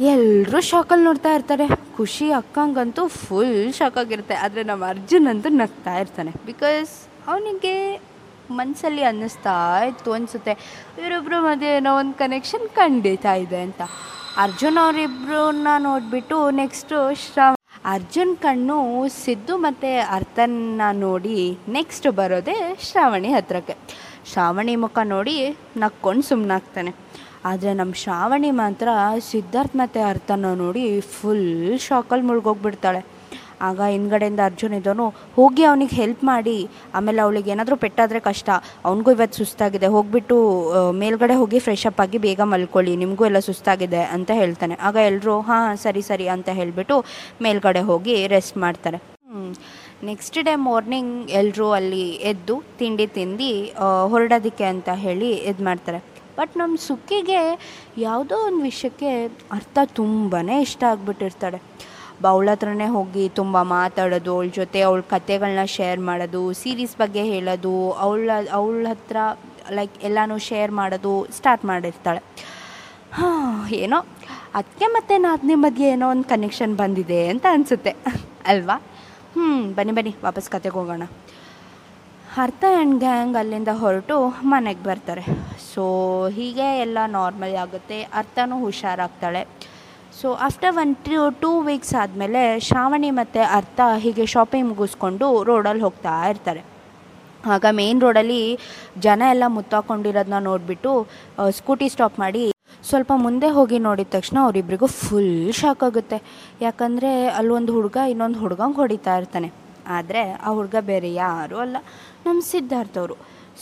ಎಲ್ಲರೂ 0.00 0.60
ಶಾಕಲ್ಲಿ 0.60 1.04
ನೋಡ್ತಾ 1.04 1.32
ಇರ್ತಾರೆ. 1.34 1.66
ಖುಷಿ 1.96 2.30
ಅಕ್ಕಂಗಂತೂ 2.32 3.08
ಫುಲ್ 3.08 3.72
ಶಾಕ್ 3.72 3.98
ಆಗಿರುತ್ತೆ. 3.98 4.34
ಆದರೆ 4.34 4.62
ನಮ್ಮ 4.62 4.88
ಅರ್ಜುನ್ 4.88 5.26
ಅಂತೂ 5.26 5.48
ನಗ್ತಾ 5.48 5.94
ಇರ್ತಾನೆ. 5.98 6.32
ಬಿಕಾಸ್ 6.46 6.92
ಅವನಿಗೆ 7.26 7.74
ಮನಸ್ಸಲ್ಲಿ 8.50 9.02
ಅನ್ನಿಸ್ತಾ 9.02 9.82
ಇತ್ತು 9.84 10.12
ಅನಿಸುತ್ತೆ. 10.12 10.54
ಇವರೊಬ್ಬರು 10.98 11.40
ಮಧ್ಯೆ 11.40 11.70
ಏನೋ 11.76 11.96
ಒಂದು 11.96 12.14
ಕನೆಕ್ಷನ್ 12.14 12.68
ಖಂಡಿತ 12.68 13.26
ಇದೆ 13.26 13.60
ಅಂತ. 13.62 13.82
ಅರ್ಜುನ್ 14.36 14.78
ಅವರಿಬ್ಬರನ್ನ 14.84 15.68
ನೋಡಿಬಿಟ್ಟು 15.78 16.50
ನೆಕ್ಸ್ಟು 16.50 16.96
ಅರ್ಜುನ್ 17.84 18.36
ಕಣ್ಣು 18.36 19.08
ಸಿದ್ದು 19.08 19.56
ಮತ್ತು 19.56 20.06
ಅರ್ಥನ 20.10 20.80
ನೋಡಿ 20.92 21.58
ನೆಕ್ಸ್ಟ್ 21.68 22.12
ಬರೋದೇ 22.12 22.76
ಶ್ರಾವಣಿ 22.80 23.28
ಹತ್ರಕ್ಕೆ. 23.28 23.76
ಶ್ರಾವಣಿ 24.32 24.76
ಮುಖ 24.76 24.98
ನೋಡಿ 25.02 25.56
ನಕ್ಕೊಂಡು 25.76 26.22
ಸುಮ್ಮನಾಗ್ತಾನೆ 26.22 26.94
ಆದರೆ 27.44 27.74
ನಮ್ಮ 27.74 27.94
ಶ್ರಾವಣಿ 27.94 28.50
ಮಾತ್ರ 28.50 28.88
ಸಿದ್ಧಾರ್ಥ 29.30 29.76
ಮತ್ತು 29.76 30.08
ಅರ್ಥನ 30.08 30.54
ನೋಡಿ 30.54 31.00
ಫುಲ್ 31.00 31.78
ಶಾಕಲ್ಲಿ 31.78 32.26
ಮುಳುಗೋಗ್ಬಿಡ್ತಾಳೆ. 32.26 33.13
ಆಗ 33.68 33.80
ಹಿಂದ್ಗಡೆಯಿಂದ 33.94 34.40
ಅರ್ಜುನ್ 34.50 34.74
ಇದ್ದವನು 34.78 35.06
ಹೋಗಿ 35.38 35.62
ಅವನಿಗೆ 35.70 35.94
ಹೆಲ್ಪ್ 36.00 36.22
ಮಾಡಿ. 36.30 36.56
ಆಮೇಲೆ 36.98 37.20
ಅವಳಿಗೆ 37.24 37.50
ಏನಾದರೂ 37.54 37.76
ಪೆಟ್ಟಾದರೆ 37.84 38.20
ಕಷ್ಟ. 38.28 38.48
ಅವನಿಗೂ 38.88 39.12
ಇವತ್ತು 39.16 39.38
ಸುಸ್ತಾಗಿದೆ. 39.42 39.88
ಹೋಗ್ಬಿಟ್ಟು 39.96 40.36
ಮೇಲ್ಗಡೆ 41.02 41.36
ಹೋಗಿ 41.42 41.60
ಫ್ರೆಶ್ 41.66 41.86
ಅಪ್ 41.90 42.00
ಆಗಿ 42.04 42.20
ಬೇಗ 42.26 42.40
ಮಲ್ಕೊಳ್ಳಿ. 42.54 42.94
ನಿಮಗೂ 43.02 43.24
ಎಲ್ಲ 43.30 43.42
ಸುಸ್ತಾಗಿದೆ 43.50 44.02
ಅಂತ 44.16 44.30
ಹೇಳ್ತಾನೆ. 44.42 44.76
ಆಗ 44.88 44.96
ಎಲ್ಲರೂ 45.10 45.36
ಹಾಂ, 45.50 45.68
ಸರಿ 45.84 46.04
ಸರಿ 46.10 46.28
ಅಂತ 46.36 46.48
ಹೇಳಿಬಿಟ್ಟು 46.60 46.98
ಮೇಲ್ಗಡೆ 47.46 47.82
ಹೋಗಿ 47.90 48.16
ರೆಸ್ಟ್ 48.34 48.58
ಮಾಡ್ತಾರೆ. 48.64 49.00
ನೆಕ್ಸ್ಟ್ 50.08 50.38
ಡೇ 50.46 50.52
ಮಾರ್ನಿಂಗ್ 50.70 51.12
ಎಲ್ಲರೂ 51.40 51.66
ಅಲ್ಲಿ 51.78 52.02
ಎದ್ದು 52.32 52.54
ತಿಂಡಿ 52.80 53.06
ತಿಂದು 53.16 53.48
ಹೊರಡೋದಕ್ಕೆ 54.12 54.66
ಅಂತ 54.72 54.88
ಹೇಳಿ 55.04 55.30
ಇದು 55.50 55.62
ಮಾಡ್ತಾರೆ. 55.68 56.00
ಬಟ್ 56.38 56.54
ನಮ್ಮ 56.60 56.74
ಸುಕ್ಕಿಗೆ 56.86 57.40
ಯಾವುದೋ 58.04 58.36
ಒಂದು 58.48 58.62
ವಿಷಯಕ್ಕೆ 58.70 59.10
ಅರ್ಥ 59.56 59.78
ತುಂಬಾ 59.98 60.40
ಇಷ್ಟ 60.66 60.82
ಆಗಿಬಿಟ್ಟಿರ್ತಾಳೆ. 60.92 61.58
ಅವಳ 62.24 62.48
ಹತ್ರನೇ 62.52 62.86
ಹೋಗಿ 62.86 63.28
ತುಂಬ 63.28 63.62
ಮಾತಾಡೋದು, 63.62 64.34
ಅವಳ 64.34 64.46
ಜೊತೆ 64.46 64.80
ಅವಳ 64.80 65.00
ಕತೆಗಳನ್ನ 65.00 65.64
ಶೇರ್ 65.64 66.00
ಮಾಡೋದು 66.00 66.52
ಸೀರೀಸ್ 66.52 66.96
ಬಗ್ಗೆ 66.96 67.22
ಹೇಳೋದು, 67.24 67.92
ಅವಳ 67.92 68.30
ಅವಳ 68.52 68.86
ಹತ್ರ 68.90 69.16
ಲೈಕ್ 69.70 69.92
ಎಲ್ಲನೂ 70.02 70.38
ಶೇರ್ 70.38 70.72
ಮಾಡೋದು 70.72 71.26
ಸ್ಟಾರ್ಟ್ 71.32 71.64
ಮಾಡಿರ್ತಾಳೆ. 71.64 72.22
ಹಾಂ, 73.12 73.68
ಏನೋ 73.68 74.06
ಅದಕ್ಕೆ 74.54 74.86
ಮತ್ತೆ 74.86 75.18
ನಾದನೇ 75.18 75.54
ಮಧ್ಯೆ 75.54 75.88
ಏನೋ 75.88 76.10
ಒಂದು 76.10 76.24
ಕನೆಕ್ಷನ್ 76.24 76.76
ಬಂದಿದೆ 76.76 77.28
ಅಂತ 77.28 77.46
ಅನಿಸುತ್ತೆ. 77.50 77.94
ಅಲ್ವಾ? 78.46 78.82
ಹ್ಞೂ 79.32 79.74
ಬನ್ನಿ 79.74 79.92
ಬನ್ನಿ, 79.92 80.16
ವಾಪಸ್ 80.24 80.50
ಕತೆಗೆ 80.50 80.74
ಹೋಗೋಣ. 80.74 81.02
ಅರ್ಥ 82.36 82.64
ಆ್ಯಂಡ್ 82.76 82.98
ಗ್ಯಾಂಗ್ 82.98 83.36
ಅಲ್ಲಿಂದ 83.36 83.68
ಹೊರಟು 83.72 84.34
ಮನೆಗೆ 84.42 84.84
ಬರ್ತಾರೆ. 84.84 85.22
ಸೊ 85.74 85.82
ಹೀಗೆ 86.28 86.80
ಎಲ್ಲ 86.80 86.98
ನಾರ್ಮಲ್ 87.06 87.56
ಆಗುತ್ತೆ. 87.56 88.02
ಅರ್ಥನೂ 88.02 88.60
ಹುಷಾರಾಗ್ತಾಳೆ. 88.60 89.46
So 90.18 90.28
after 90.46 90.74
one 90.82 90.92
two 91.06 91.22
two 91.42 91.50
weeks 91.68 91.94
ಆದಮೇಲೆ 92.02 92.42
ಶ್ರಾವಣಿ 92.66 93.10
ಮತ್ತು 93.18 93.40
ಅರ್ಥ 93.58 93.80
ಹೀಗೆ 94.04 94.24
ಶಾಪಿಂಗ್ 94.34 94.68
ಮುಗಿಸ್ಕೊಂಡು 94.70 95.26
ರೋಡಲ್ಲಿ 95.48 95.82
ಹೋಗ್ತಾ 95.86 96.12
ಇರ್ತಾರೆ. 96.32 96.62
ಆಗ 97.54 97.64
ಮೇನ್ 97.78 98.00
ರೋಡಲ್ಲಿ 98.04 98.42
ಜನ 99.06 99.22
ಎಲ್ಲ 99.34 99.44
ಮುತ್ತಾಕೊಂಡಿರೋದನ್ನ 99.56 100.38
ನೋಡಿಬಿಟ್ಟು 100.48 100.92
ಸ್ಕೂಟಿ 101.58 101.88
ಸ್ಟಾಪ್ 101.94 102.18
ಮಾಡಿ 102.24 102.42
ಸ್ವಲ್ಪ 102.90 103.12
ಮುಂದೆ 103.24 103.48
ಹೋಗಿ 103.56 103.78
ನೋಡಿದ 103.88 104.10
ತಕ್ಷಣ 104.16 104.38
ಅವರಿಬ್ಬರಿಗೂ 104.46 104.86
ಫುಲ್ 105.02 105.52
ಶಾಕ್ 105.60 105.84
ಆಗುತ್ತೆ. 105.88 106.18
ಯಾಕಂದರೆ 106.66 107.10
ಅಲ್ಲೊಂದು 107.38 107.72
ಹುಡುಗ 107.76 107.98
ಇನ್ನೊಂದು 108.12 108.38
ಹುಡುಗಂಗೆ 108.44 108.78
ಹೊಡಿತಾ 108.82 109.12
ಇರ್ತಾನೆ. 109.20 109.48
ಆದರೆ 109.96 110.22
ಆ 110.46 110.50
ಹುಡುಗ 110.58 110.76
ಬೇರೆ 110.90 111.08
ಯಾರೂ 111.14 111.56
ಅಲ್ಲ. 111.64 111.76
ನಮ್ಮ 112.26 112.38
ಸಿದ್ಧಾರ್ಥ 112.52 112.96
ಅವರು. 113.02 113.16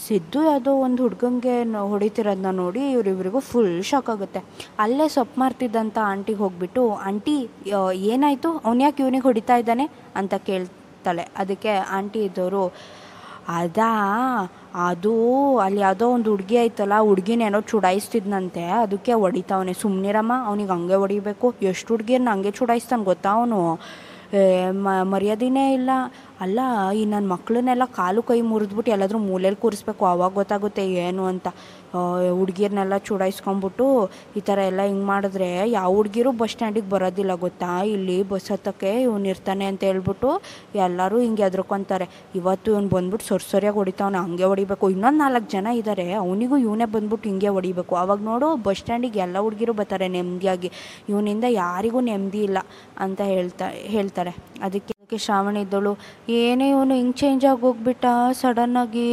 ಸಿದ್ದು 0.07 0.39
ಯಾವುದೋ 0.43 0.71
ಒಂದು 0.73 1.01
ಹುಡುಗಂಗೆ 1.03 1.55
ಹೊಡಿತಿರೋದನ್ನ 1.89 2.51
ನೋಡಿ 2.51 2.91
ಇವರಿಬ್ರಿಗೂ 2.91 3.39
ಫುಲ್ 3.39 3.83
ಶಾಕ್ 3.83 4.09
ಆಗುತ್ತೆ. 4.09 4.39
ಅಲ್ಲೇ 4.79 5.07
ಸೊಪ್ಪು 5.07 5.39
ಮಾರ್ತಿದ್ದಂಥ 5.41 5.97
ಆಂಟಿಗೆ 6.03 6.39
ಹೋಗ್ಬಿಟ್ಟು, 6.39 6.83
ಆಂಟಿ 7.07 7.37
ಏನಾಯಿತು? 7.93 8.49
ಯಾಕೆ 8.81 9.03
ಇವನಿಗೆ 9.03 9.23
ಹೊಡಿತಾ 9.23 9.57
ಇದ್ದಾನೆ? 9.57 9.89
ಅಂತ 10.15 10.33
ಕೇಳ್ತಾಳೆ. 10.33 11.27
ಅದಕ್ಕೆ 11.37 11.73
ಆಂಟಿ 11.97 12.19
ಇದ್ದವರು 12.23 12.63
ಅದಾ, 13.47 13.91
ಅದು 14.87 15.13
ಅಲ್ಲಿ 15.57 15.79
ಯಾವುದೋ 15.79 16.09
ಒಂದು 16.09 16.29
ಹುಡುಗಿ 16.31 16.57
ಆಯ್ತಲ್ಲ 16.57 16.99
ಹುಡುಗಿನೇನೋ 16.99 17.61
ಚುಡಾಯಿಸ್ತಿದ್ನಂತೆ. 17.61 18.63
ಅದಕ್ಕೆ 18.83 19.13
ಹೊಡಿತಾವನೆ. 19.13 19.73
ಸುಮ್ಮನಿರಮ್ಮ 19.73 20.33
ಅವ್ನಿಗೆ 20.45 20.71
ಹಂಗೆ 20.71 20.95
ಹೊಡಿಬೇಕು. 20.95 21.53
ಎಷ್ಟು 21.61 21.93
ಹುಡುಗಿಯನ್ನ 21.93 22.29
ಹಂಗೆ 22.31 22.51
ಚುಡಾಯಿಸ್ತಾನೆ 22.51 23.03
ಗೊತ್ತಾ 23.03 23.29
ಅವನು? 23.29 23.59
ಮರ್ಯಾದೆನೇ 25.13 25.65
ಇಲ್ಲ. 25.77 25.91
ಅಲ್ಲ, 26.45 26.59
ಈ 26.99 27.01
ನನ್ನ 27.13 27.25
ಮಕ್ಕಳನ್ನೆಲ್ಲ 27.33 27.85
ಕಾಲು 27.99 28.21
ಕೈ 28.29 28.39
ಮುರಿದ್ಬಿಟ್ಟು 28.51 28.91
ಎಲ್ಲಾದರೂ 28.95 29.19
ಮೂಲೆಯಲ್ಲಿ 29.29 29.61
ಕೂರಿಸ್ಬೇಕು, 29.65 30.03
ಅವಾಗ 30.13 30.31
ಗೊತ್ತಾಗುತ್ತೆ 30.41 30.83
ಏನು 31.07 31.23
ಅಂತ. 31.33 31.47
ಹುಡುಗಿಯರ್ನೆಲ್ಲ 32.37 32.95
ಚುಡಾಯಿಸ್ಕೊಂಬಿಟ್ಟು 33.07 33.85
ಈ 34.39 34.41
ಥರ 34.47 34.59
ಎಲ್ಲ 34.71 34.81
ಹಿಂಗೆ 34.89 35.05
ಮಾಡಿದ್ರೆ 35.11 35.49
ಯಾವ 35.77 35.89
ಹುಡುಗಿರು 35.97 36.31
ಬಸ್ 36.39 36.51
ಸ್ಟ್ಯಾಂಡಿಗೆ 36.53 36.89
ಬರೋದಿಲ್ಲ 36.93 37.33
ಗೊತ್ತಾ? 37.45 37.71
ಇಲ್ಲಿ 37.95 38.17
ಬಸ್ 38.31 38.49
ಹತ್ತಕ್ಕೆ 38.53 38.91
ಇವ್ನು 39.07 39.27
ಇರ್ತಾನೆ 39.33 39.65
ಅಂತ 39.71 39.81
ಹೇಳ್ಬಿಟ್ಟು 39.89 40.29
ಎಲ್ಲರೂ 40.87 41.17
ಹಿಂಗೆ 41.25 41.43
ಎದ್ರಕೊಂತಾರೆ 41.49 42.07
ಇವತ್ತು 42.39 42.71
ಇವ್ನು 42.73 42.89
ಬಂದ್ಬಿಟ್ಟು 42.95 43.27
ಸೊರ್ 43.29 43.45
ಸೊರಿಯಾಗಿ 43.51 43.79
ಹೊಡಿತಾವನ, 43.81 44.17
ಹಂಗೆ 44.25 44.45
ಹೊಡಿಬೇಕು. 44.51 44.85
ಇನ್ನೊಂದು 44.95 45.21
ನಾಲ್ಕು 45.23 45.49
ಜನ 45.55 45.67
ಇದ್ದಾರೆ 45.81 46.07
ಅವನಿಗೂ 46.23 46.57
ಇವನೇ 46.65 46.87
ಬಂದ್ಬಿಟ್ಟು 46.95 47.27
ಹಿಂಗೆ 47.31 47.51
ಹೊಡಿಬೇಕು. 47.57 47.95
ಅವಾಗ 48.03 48.19
ನೋಡು 48.31 48.49
ಬಸ್ 48.67 48.81
ಸ್ಟ್ಯಾಂಡಿಗೆ 48.81 49.21
ಎಲ್ಲ 49.27 49.37
ಹುಡುಗಿರು 49.47 49.75
ಬರ್ತಾರೆ 49.81 50.07
ನೆಮ್ಮದಿಯಾಗಿ 50.17 50.71
ಇವನಿಂದ 51.11 51.45
ಯಾರಿಗೂ 51.63 52.01
ನೆಮ್ಮದಿ 52.11 52.41
ಇಲ್ಲ 52.49 52.59
ಅಂತ 53.05 53.21
ಹೇಳ್ತಾ, 53.33 53.67
ಹೇಳ್ತಾರೆ. 53.95 54.33
ಅದಕ್ಕೆ 54.67 54.91
ಶ್ರಾವಣ 55.25 55.55
ಇದ್ದಳು, 55.63 55.91
ಏನೇ 56.41 56.67
ಇವನು 56.75 56.93
ಹಿಂಗೆ 56.99 57.17
ಚೇಂಜ್ 57.21 57.43
ಆಗಿ 57.49 57.61
ಹೋಗ್ಬಿಟ್ಟ 57.67 58.05
ಸಡನ್ನಾಗಿ 58.41 59.09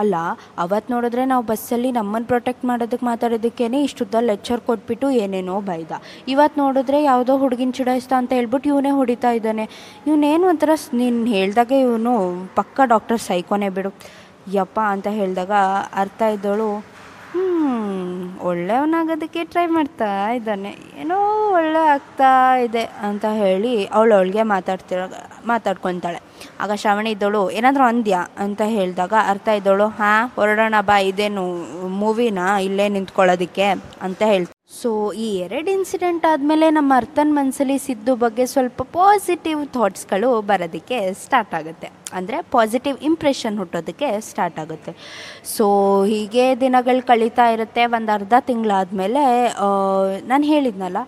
ಅಲ್ಲ 0.00 0.14
ಅವತ್ತು 0.64 0.88
ನೋಡಿದ್ರೆ 0.94 1.24
ನಾವು 1.32 1.44
ಬಸ್ಸಲ್ಲಿ 1.50 1.90
ನಮ್ಮನ್ನು 1.98 2.28
ಪ್ರೊಟೆಕ್ಟ್ 2.32 2.64
ಮಾಡೋದಕ್ಕೆ 2.70 3.06
ಮಾತಾಡೋದಕ್ಕೇನೆ 3.06 3.80
ಇಷ್ಟುದ್ದ 3.88 4.22
ಲೆಕ್ಚರ್ 4.30 4.62
ಕೊಟ್ಬಿಟ್ಟು 4.68 5.08
ಏನೇನೋ 5.22 5.56
ಬೈದ. 5.70 5.92
ಇವತ್ತು 6.34 6.58
ನೋಡಿದ್ರೆ 6.62 7.00
ಯಾವುದೋ 7.10 7.36
ಹುಡುಗಿನ 7.42 7.72
ಚುಡಾಯಿಸ್ತಾ 7.78 8.16
ಅಂತ 8.22 8.32
ಹೇಳ್ಬಿಟ್ಟು 8.38 8.68
ಇವನೇ 8.72 8.92
ಹೊಡಿತಾ 9.00 9.32
ಇದ್ದಾನೆ. 9.38 9.66
ಇವನೇನು 10.06 10.46
ಒಂಥರ 10.52 10.70
ನೀನು 11.00 11.24
ಹೇಳ್ದಾಗ 11.36 11.72
ಇವನು 11.86 12.14
ಪಕ್ಕ 12.56 12.80
ಡಾಕ್ಟರ್ 12.94 13.20
ಸೈಕೋನೇ 13.28 13.70
ಬಿಡು. 13.78 13.92
ಯಪ್ಪ 14.52 14.78
ಅಂತ 14.94 15.08
ಹೇಳಿದಾಗ 15.18 15.54
ಅರ್ಥ 16.02 16.20
ಇದ್ದವಳು 16.36 16.68
ಹ್ಞೂ 17.32 17.46
ಒಳ್ಳೆಯವನಾಗೋದಕ್ಕೆ 18.48 19.44
ಟ್ರೈ 19.44 19.66
ಮಾಡ್ತಾ 19.66 20.30
ಇದ್ದಾನೆ. 20.30 20.70
ಏನೋ 21.00 21.18
ಒಳ್ಳೆ 21.52 21.82
ಆಗ್ತಾ 21.88 22.54
ಇದೆ 22.56 22.82
ಅಂತ 23.08 23.24
ಹೇಳಿ 23.32 23.86
ಅವಳು 23.86 24.14
ಅವಳಿಗೆ 24.14 24.42
ಮಾತಾಡ್ತಿರೋ, 24.42 25.06
ಮಾತಾಡ್ಕೊತಾಳೆ. 25.46 26.20
ಆಗ 26.60 26.70
ಶ್ರಾವಣಿ 26.74 27.10
ಇದ್ದವಳು 27.10 27.50
ಏನಾದರೂ 27.50 27.84
ಅಂದ್ಯ 27.84 28.16
ಅಂತ 28.38 28.62
ಹೇಳಿದಾಗ 28.66 29.14
ಅರ್ಥ 29.26 29.48
ಇದ್ದವಳು 29.48 29.88
ಹಾಂ, 29.88 30.30
ಹೊರಡೋಣ 30.36 30.74
ಬಾ, 30.80 30.98
ಇದೇನು 31.10 31.44
ಮೂವಿನ 32.02 32.38
ಇಲ್ಲೇ 32.62 32.88
ನಿಂತ್ಕೊಳ್ಳೋದಕ್ಕೆ, 32.88 33.68
ಅಂತ 34.02 34.22
ಹೇಳ್ತಾ 34.26 34.59
ಸೊ 34.70 34.90
ಈ 35.24 35.28
ಎರಡು 35.44 35.70
ಇನ್ಸಿಡೆಂಟ್ 35.76 36.24
ಆದಮೇಲೆ 36.30 36.66
ನಮ್ಮ 36.76 36.90
ಅರ್ಥನ 37.00 37.28
ಮನಸ್ಸಲ್ಲಿ 37.38 37.76
ಸಿದ್ದು 37.86 38.12
ಬಗ್ಗೆ 38.24 38.44
ಸ್ವಲ್ಪ 38.52 38.82
ಪಾಸಿಟಿವ್ 38.96 39.62
ಥಾಟ್ಸ್ಗಳು 39.76 40.28
ಬರೋದಕ್ಕೆ 40.50 40.98
ಸ್ಟಾರ್ಟ್ 41.22 41.54
ಆಗುತ್ತೆ. 41.58 41.88
ಅಂದರೆ 42.18 42.36
ಪಾಸಿಟಿವ್ 42.54 42.98
ಇಂಪ್ರೆಷನ್ 43.08 43.56
ಹುಟ್ಟೋದಕ್ಕೆ 43.62 44.08
ಸ್ಟಾರ್ಟ್ 44.28 44.58
ಆಗುತ್ತೆ. 44.64 44.92
ಸೊ 45.54 45.66
ಹೀಗೆ 46.12 46.44
ದಿನಗಳು 46.62 47.02
ಕಳೀತಾ 47.10 47.46
ಇರುತ್ತೆ. 47.56 47.84
ಒಂದು 47.98 48.12
ಅರ್ಧ 48.18 48.34
ತಿಂಗಳಾದಮೇಲೆ 48.50 49.24
ನಾನು 50.30 50.46
ಹೇಳಿದ್ನಲ್ಲ 50.52 51.02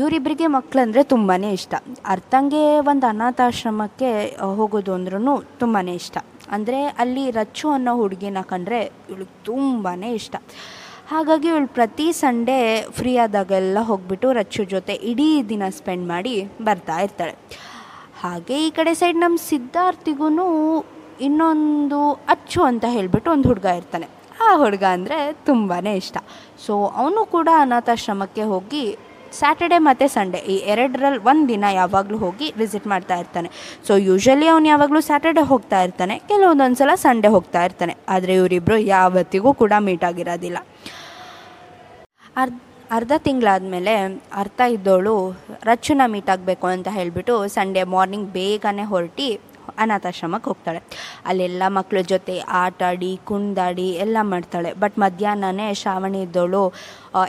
ಇವರಿಬ್ಬರಿಗೆ 0.00 0.48
ಮಕ್ಕಳಂದರೆ 0.56 1.04
ತುಂಬಾ 1.14 1.36
ಇಷ್ಟ. 1.60 1.74
ಅರ್ಥಂಗೆ 2.14 2.64
ಒಂದು 2.90 3.06
ಅನಾಥಾಶ್ರಮಕ್ಕೆ 3.12 4.10
ಹೋಗೋದು 4.58 4.92
ಅಂದ್ರೂ 4.98 5.36
ತುಂಬಾ 5.62 5.80
ಇಷ್ಟ. 6.00 6.18
ಅಂದರೆ 6.56 6.78
ಅಲ್ಲಿ 7.02 7.24
ರಚ್ಚು 7.40 7.66
ಅನ್ನೋ 7.78 7.92
ಹುಡುಗಿನ 8.02 8.38
ಕಂಡ್ರೆ 8.52 8.82
ಇವಳಿಗೆ 9.10 9.34
ತುಂಬಾ 9.50 9.94
ಇಷ್ಟ. 10.20 10.36
ಹಾಗಾಗಿ 11.10 11.48
ಇವಳು 11.48 11.68
ಪ್ರತಿ 11.68 12.12
ಸಂಡೇ 12.12 12.56
ಫ್ರೀ 12.90 13.12
ಆದಾಗೆಲ್ಲ 13.16 13.78
ಹೋಗ್ಬಿಟ್ಟು 13.80 14.32
ರಚ್ಚು 14.32 14.62
ಜೊತೆ 14.64 14.94
ಇಡೀ 15.10 15.42
ದಿನ 15.48 15.62
ಸ್ಪೆಂಡ್ 15.78 16.04
ಮಾಡಿ 16.08 16.34
ಬರ್ತಾ 16.62 16.96
ಇರ್ತಾಳೆ. 16.98 17.34
ಹಾಗೆ 18.20 18.56
ಈ 18.66 18.70
ಕಡೆ 18.70 18.92
ಸೈಡ್ 18.94 19.18
ನಮ್ಮ 19.18 19.38
ಸಿದ್ಧಾರ್ಥಿಗೂ 19.48 20.28
ಇನ್ನೊಂದು 21.20 21.98
ಅಚ್ಚು 22.34 22.60
ಅಂತ 22.62 22.84
ಹೇಳಿಬಿಟ್ಟು 22.88 23.30
ಒಂದು 23.30 23.48
ಹುಡುಗ 23.48 23.64
ಇರ್ತಾನೆ. 23.64 24.08
ಆ 24.46 24.50
ಹುಡುಗ 24.56 24.84
ಅಂದರೆ 24.96 25.18
ತುಂಬಾ 25.32 25.78
ಇಷ್ಟ. 26.02 26.18
ಸೊ 26.66 26.86
ಅವನು 27.00 27.26
ಕೂಡ 27.26 27.48
ಅನಾಥಾಶ್ರಮಕ್ಕೆ 27.64 28.42
ಹೋಗಿ 28.42 28.84
ಸ್ಯಾಟರ್ಡೆ 29.38 29.78
ಮತ್ತು 29.88 30.06
ಸಂಡೇ 30.14 30.40
ಈ 30.54 30.56
ಎರಡರಲ್ಲಿ 30.72 31.20
ಒಂದು 31.30 31.46
ದಿನ 31.52 31.64
ಯಾವಾಗಲೂ 31.80 32.18
ಹೋಗಿ 32.24 32.48
ವಿಸಿಟ್ 32.60 32.88
ಮಾಡ್ತಾ 32.92 33.18
ಇರ್ತಾನೆ. 33.22 33.50
ಸೊ 33.88 33.92
ಯೂಶ್ವಲಿ 34.08 34.48
ಅವ್ನು 34.54 34.68
ಯಾವಾಗಲೂ 34.72 35.02
ಸ್ಯಾಟರ್ಡೆ 35.10 35.44
ಹೋಗ್ತಾ 35.52 35.80
ಇರ್ತಾನೆ 35.88 36.16
ಕೆಲವೊಂದೊಂದು 36.30 36.80
ಸಲ 36.82 36.94
ಸಂಡೇ 37.06 37.30
ಹೋಗ್ತಾ 37.36 37.62
ಇರ್ತಾನೆ. 37.68 37.94
ಆದರೆ 38.14 38.34
ಇವರಿಬ್ಬರು 38.40 38.78
ಯಾವತ್ತಿಗೂ 38.96 39.52
ಕೂಡ 39.62 39.72
ಮೀಟ್ 39.88 40.06
ಆಗಿರೋದಿಲ್ಲ. 40.10 40.58
ಅರ್ಧ 42.42 42.58
ಅರ್ಧ 42.96 43.12
ತಿಂಗಳಾದಮೇಲೆ 43.24 43.92
ಅರ್ಥ 44.42 44.60
ಇದ್ದವಳು 44.76 45.12
ರಚ್ಚುನ 45.68 46.02
ಮೀಟ್ 46.14 46.30
ಆಗಬೇಕು 46.34 46.66
ಅಂತ 46.66 46.88
ಹೇಳಿಬಿಟ್ಟು 46.96 47.34
ಸಂಡೇ 47.56 47.82
ಮಾರ್ನಿಂಗ್ 47.94 48.28
ಬೇಗನೆ 48.38 48.84
ಹೊರಟಿ 48.92 49.28
ಅನಾಥಾಶ್ರಮಕ್ಕೆ 49.82 50.48
ಹೋಗ್ತಾಳೆ. 50.50 50.80
ಅಲ್ಲೆಲ್ಲ 51.30 51.62
ಮಕ್ಕಳ 51.76 51.98
ಜೊತೆ 52.12 52.36
ಆಟಾಡಿ, 52.62 53.10
ಕುಣ್ದಾಡಿ, 53.28 53.86
ಎಲ್ಲ 54.04 54.18
ಮಾಡ್ತಾಳೆ. 54.30 54.70
ಬಟ್ 54.82 54.96
ಮಧ್ಯಾಹ್ನನೇ 55.04 55.66
ಶ್ರಾವಣಿ 55.80 56.20
ಇದ್ದವಳು 56.26 56.62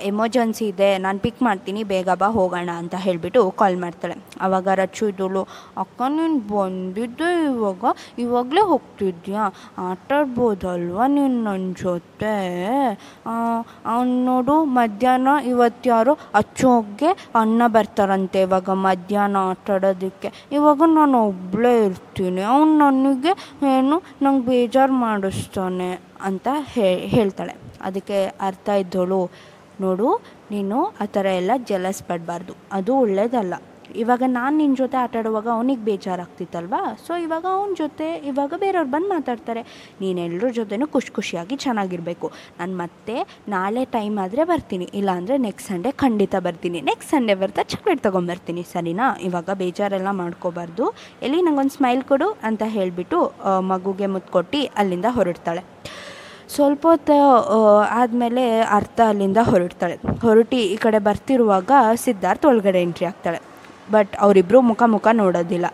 ಎಮರ್ಜೆನ್ಸಿ 0.09 0.65
ಇದೆ, 0.71 0.89
ನಾನು 1.05 1.19
ಪಿಕ್ 1.25 1.41
ಮಾಡ್ತೀನಿ, 1.47 1.81
ಬೇಗ 1.91 2.09
ಬಾ, 2.21 2.27
ಹೋಗೋಣ 2.37 2.71
ಅಂತ 2.81 2.95
ಹೇಳಿಬಿಟ್ಟು 3.05 3.41
ಕಾಲ್ 3.61 3.77
ಮಾಡ್ತಾಳೆ. 3.83 4.15
ಆವಾಗ 4.45 4.67
ರಚ್ಚು 4.81 5.03
ಇದ್ದಳು 5.11 5.41
ಅಕ್ಕ, 5.83 6.01
ನೀನು 6.17 6.39
ಬಂದಿದ್ದೆ 6.51 7.29
ಇವಾಗ? 7.51 7.83
ಇವಾಗಲೇ 8.25 8.63
ಹೋಗ್ತಿದ್ಯಾ? 8.71 9.43
ಆಟ 9.87 10.11
ಆಡ್ಬೋದಲ್ವಾ 10.19 11.07
ನೀನು 11.15 11.37
ನನ್ನ 11.47 11.67
ಜೊತೆ? 11.83 12.35
ಅವ್ನು 13.93 14.15
ನೋಡು, 14.29 14.55
ಮಧ್ಯಾಹ್ನ 14.79 15.29
ಇವತ್ತು 15.53 15.89
ಯಾರೋ 15.93 16.15
ಅಚ್ಚೋಗೆ 16.41 17.09
ಅನ್ನ 17.41 17.61
ಬರ್ತಾರಂತೆ 17.77 18.41
ಇವಾಗ 18.47 18.69
ಮಧ್ಯಾಹ್ನ 18.87 19.37
ಆಟಾಡೋದಕ್ಕೆ 19.51 20.31
ಇವಾಗ 20.57 20.81
ನಾನು 20.99 21.17
ಒಬ್ಬಳೇ 21.31 21.73
ಇರ್ತೀನಿ, 21.85 22.43
ಅವ್ನು 22.53 22.73
ನನಗೆ 22.85 23.33
ಏನು, 23.73 23.97
ನಂಗೆ 24.25 24.45
ಬೇಜಾರು 24.51 24.95
ಮಾಡಿಸ್ತಾನೆ, 25.07 25.91
ಅಂತ 26.29 26.47
ಹೇಳ್ತಾಳೆ. 27.15 27.55
ಅದಕ್ಕೆ 27.87 28.17
ಅರ್ಥ 28.47 28.69
ಇದ್ದವಳು 28.81 29.19
ನೋಡು, 29.85 30.07
ನೀನು 30.53 30.77
ಆ 31.03 31.05
ಥರ 31.17 31.25
ಎಲ್ಲ 31.41 31.51
ಜಲಸ್ 31.71 32.01
ಪಡಬಾರ್ದು. 32.11 32.55
ಅದು 32.79 32.93
ಒಳ್ಳೇದಲ್ಲ. 33.03 33.53
ಇವಾಗ 34.01 34.23
ನಾನು 34.35 34.53
ನಿನ್ನ 34.59 34.75
ಜೊತೆ 34.81 34.97
ಆಟಾಡುವಾಗ 35.03 35.47
ಅವನಿಗೆ 35.53 35.81
ಬೇಜಾರಾಗ್ತಿತ್ತಲ್ವಾ? 35.87 36.79
ಸೊ 37.05 37.11
ಇವಾಗ 37.23 37.45
ಅವನ 37.55 37.71
ಜೊತೆ, 37.79 38.07
ಇವಾಗ 38.29 38.53
ಬೇರೆಯವ್ರು 38.61 38.91
ಬಂದು 38.93 39.09
ಮಾತಾಡ್ತಾರೆ. 39.13 39.61
ನೀನೆಲ್ಲರ 40.01 40.49
ಜೊತೆನೂ 40.59 40.85
ಖುಷಿ 40.93 41.11
ಖುಷಿಯಾಗಿ 41.17 41.55
ಚೆನ್ನಾಗಿರಬೇಕು. 41.63 42.27
ನಾನು 42.59 42.73
ಮತ್ತೆ 42.81 43.15
ನಾಳೆ 43.55 43.83
ಟೈಮ್ 43.95 44.15
ಆದರೆ 44.25 44.43
ಬರ್ತೀನಿ. 44.51 44.87
ಇಲ್ಲಾಂದರೆ 44.99 45.37
ನೆಕ್ಸ್ಟ್ 45.47 45.69
ಸಂಡೇ 45.71 45.91
ಖಂಡಿತ 46.03 46.35
ಬರ್ತೀನಿ. 46.47 46.81
ನೆಕ್ಸ್ಟ್ 46.91 47.11
ಸಂಡೇ 47.15 47.35
ಬರ್ತಾ 47.41 47.65
ಚಾಕ್ಲೇಟ್ 47.73 48.03
ತೊಗೊಂಬರ್ತೀನಿ, 48.07 48.63
ಸರಿನಾ? 48.73 49.07
ಇವಾಗ 49.29 49.49
ಬೇಜಾರೆಲ್ಲ 49.63 50.13
ಮಾಡ್ಕೋಬಾರ್ದು. 50.21 50.87
ಎಲ್ಲಿ 51.27 51.41
ನಂಗೊಂದು 51.49 51.75
ಸ್ಮೈಲ್ 51.79 52.03
ಕೊಡು 52.13 52.29
ಅಂತ 52.49 52.63
ಹೇಳಿಬಿಟ್ಟು 52.77 53.19
ಮಗುಗೆ 53.73 54.09
ಮುತ್ಕೊಟ್ಟು 54.15 54.61
ಅಲ್ಲಿಂದ 54.83 55.09
ಹೊರಡ್ತಾಳೆ. 55.19 55.63
ಸ್ವಲ್ಪ 56.55 56.83
ಹೊತ್ತು 56.91 57.17
ಆದಮೇಲೆ 57.99 58.43
ಅರ್ಥ 58.77 58.99
ಅಲ್ಲಿಂದ 59.11 59.39
ಹೊರಡ್ತಾಳೆ. 59.49 59.95
ಹೊರಟಿ 60.21 60.59
ಈ 60.73 60.75
ಕಡೆ 60.85 60.99
ಬರ್ತಿರುವಾಗ 60.99 61.71
ಸಿದ್ಧಾರ್ಥ್ 62.05 62.45
ಒಳಗಡೆ 62.45 62.81
ಎಂಟ್ರಿ 62.87 63.05
ಆಗ್ತಾಳೆ. 63.05 63.39
ಬಟ್ 63.91 64.13
ಅವರಿಬ್ಬರು 64.25 64.61
ಮುಖ 64.71 64.83
ಮುಖ 64.95 65.07
ನೋಡೋದಿಲ್ಲ. 65.21 65.67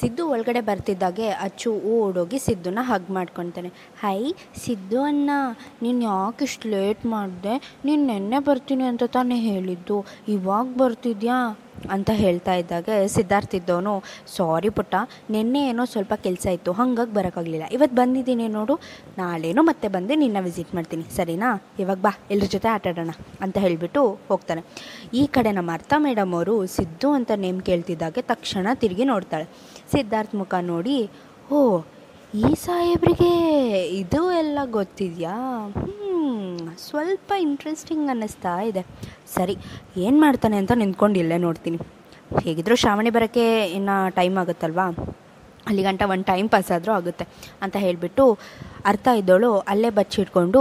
ಸಿದ್ದು 0.00 0.22
ಒಳಗಡೆ 0.28 0.60
ಬರ್ತಿದ್ದಾಗೆ 0.60 1.26
ಅಚ್ಚು 1.46 1.70
ಓಡೋಗಿ 1.94 2.38
ಸಿದ್ದುನ 2.38 2.78
ಹಗ್ 2.90 3.08
ಮಾಡ್ಕೊತಾನೆ. 3.10 3.70
ಹೈ, 4.02 4.20
ಸಿದ್ದು 4.64 4.98
ಅಣ್ಣ, 5.02 5.30
ನೀನು 5.82 6.00
ಯಾಕೆ 6.04 6.44
ಇಷ್ಟು 6.44 6.68
ಲೇಟ್ 6.74 7.02
ಮಾಡಿದೆ? 7.14 7.54
ನೀನು 7.84 8.02
ನೆನ್ನೆ 8.06 8.38
ಬರ್ತೀನಿ 8.38 8.84
ಅಂತ 8.92 9.02
ತಾನೇ 9.16 9.38
ಹೇಳಿದ್ದು. 9.50 9.98
ಇವಾಗ 10.36 10.66
ಬರ್ತಿದ್ಯಾ? 10.82 11.38
ಅಂತ 11.88 12.10
ಹೇಳ್ತಾ 12.14 12.54
ಇದ್ದಾಗ 12.54 12.88
ಸಿದ್ಧಾರ್ಥ 13.06 13.54
ಇದ್ದವನು 13.54 14.02
ಸಾರಿ 14.36 14.68
ಪುಟ್ಟ, 14.68 14.94
ನಿನ್ನೆ 15.30 15.68
ಏನೋ 15.68 15.84
ಸ್ವಲ್ಪ 15.84 16.14
ಕೆಲಸ 16.14 16.46
ಇತ್ತು, 16.46 16.72
ಹಂಗಾಗಿ 16.72 17.14
ಬರೋಕ್ಕಾಗಲಿಲ್ಲ. 17.14 17.66
ಇವತ್ತು 17.72 17.96
ಬಂದಿದ್ದೀನಿ 17.96 18.48
ನೋಡು, 18.48 18.74
ನಾಳೆನೋ 19.18 19.62
ಮತ್ತೆ 19.62 19.88
ಬಂದು 19.88 20.14
ನಿನ್ನ 20.14 20.36
ವಿಸಿಟ್ 20.40 20.74
ಮಾಡ್ತೀನಿ, 20.74 21.04
ಸರಿನಾ? 21.16 21.50
ಇವಾಗ 21.78 21.98
ಬಾ 21.98 22.12
ಎಲ್ಲರ 22.30 22.46
ಜೊತೆ 22.46 22.68
ಆಟ 22.68 22.86
ಆಡೋಣ 22.86 23.10
ಅಂತ 23.40 23.58
ಹೇಳಿಬಿಟ್ಟು 23.58 24.18
ಹೋಗ್ತಾನೆ. 24.28 24.64
ಈ 25.14 25.26
ಕಡೆ 25.26 25.52
ನಮ್ಮ 25.52 25.72
ಅರ್ಥ 25.72 25.92
ಮೇಡಮ್ 25.98 26.34
ಅವರು 26.34 26.66
ಸಿದ್ದು 26.66 27.10
ಅಂತ 27.10 27.30
ನೇಮ್ 27.36 27.60
ಕೇಳ್ತಿದ್ದಾಗೆ 27.60 28.22
ತಕ್ಷಣ 28.22 28.68
ತಿರುಗಿ 28.74 29.04
ನೋಡ್ತಾಳೆ. 29.04 29.44
ಸಿದ್ಧಾರ್ಥ 29.92 30.34
ಮುಖ 30.34 30.54
ನೋಡಿ, 30.60 31.10
ಓ, 31.52 31.80
ಈ 32.34 32.54
ಸಾಹೇಬ್ರಿಗೆ 32.54 33.32
ಇದು 33.88 34.32
ಎಲ್ಲ 34.32 34.58
ಗೊತ್ತಿದೆಯಾ? 34.64 35.36
ಸ್ವಲ್ಪ 36.88 37.32
ಇಂಟ್ರೆಸ್ಟಿಂಗ್ 37.46 38.08
ಅನ್ನಿಸ್ತಾ 38.08 38.54
ಇದೆ. 38.70 38.82
ಸರಿ, 39.36 39.56
ಏನು 40.06 40.20
ಮಾಡ್ತಾನೆ 40.20 40.56
ಅಂತ 40.62 40.72
ನಿಂತ್ಕೊಂಡು 40.82 41.18
ಇಲ್ಲೇ 41.18 41.38
ನೋಡ್ತೀನಿ. 41.46 41.78
ಹೇಗಿದ್ದರೂ 42.44 42.76
ಶ್ರಾವಣಿ 42.82 43.10
ಬರೋಕ್ಕೆ 43.16 43.46
ಇನ್ನು 43.78 43.96
ಟೈಮ್ 44.18 44.36
ಆಗುತ್ತಲ್ವಾ? 44.38 44.86
ಅಲ್ಲಿ 45.68 45.82
ಗಂಟ 45.82 46.02
ಒಂದು 46.12 46.24
ಟೈಮ್ 46.24 46.48
ಪಾಸ್ 46.52 46.70
ಆದರೂ 46.76 46.92
ಆಗುತ್ತೆ 46.92 47.24
ಅಂತ 47.62 47.76
ಹೇಳಿಬಿಟ್ಟು 47.84 48.24
ಅರ್ಥ 48.90 49.08
ಇದ್ದವಳು 49.20 49.50
ಅಲ್ಲೇ 49.72 49.90
ಬಚ್ಚಿಟ್ಕೊಂಡು 49.98 50.60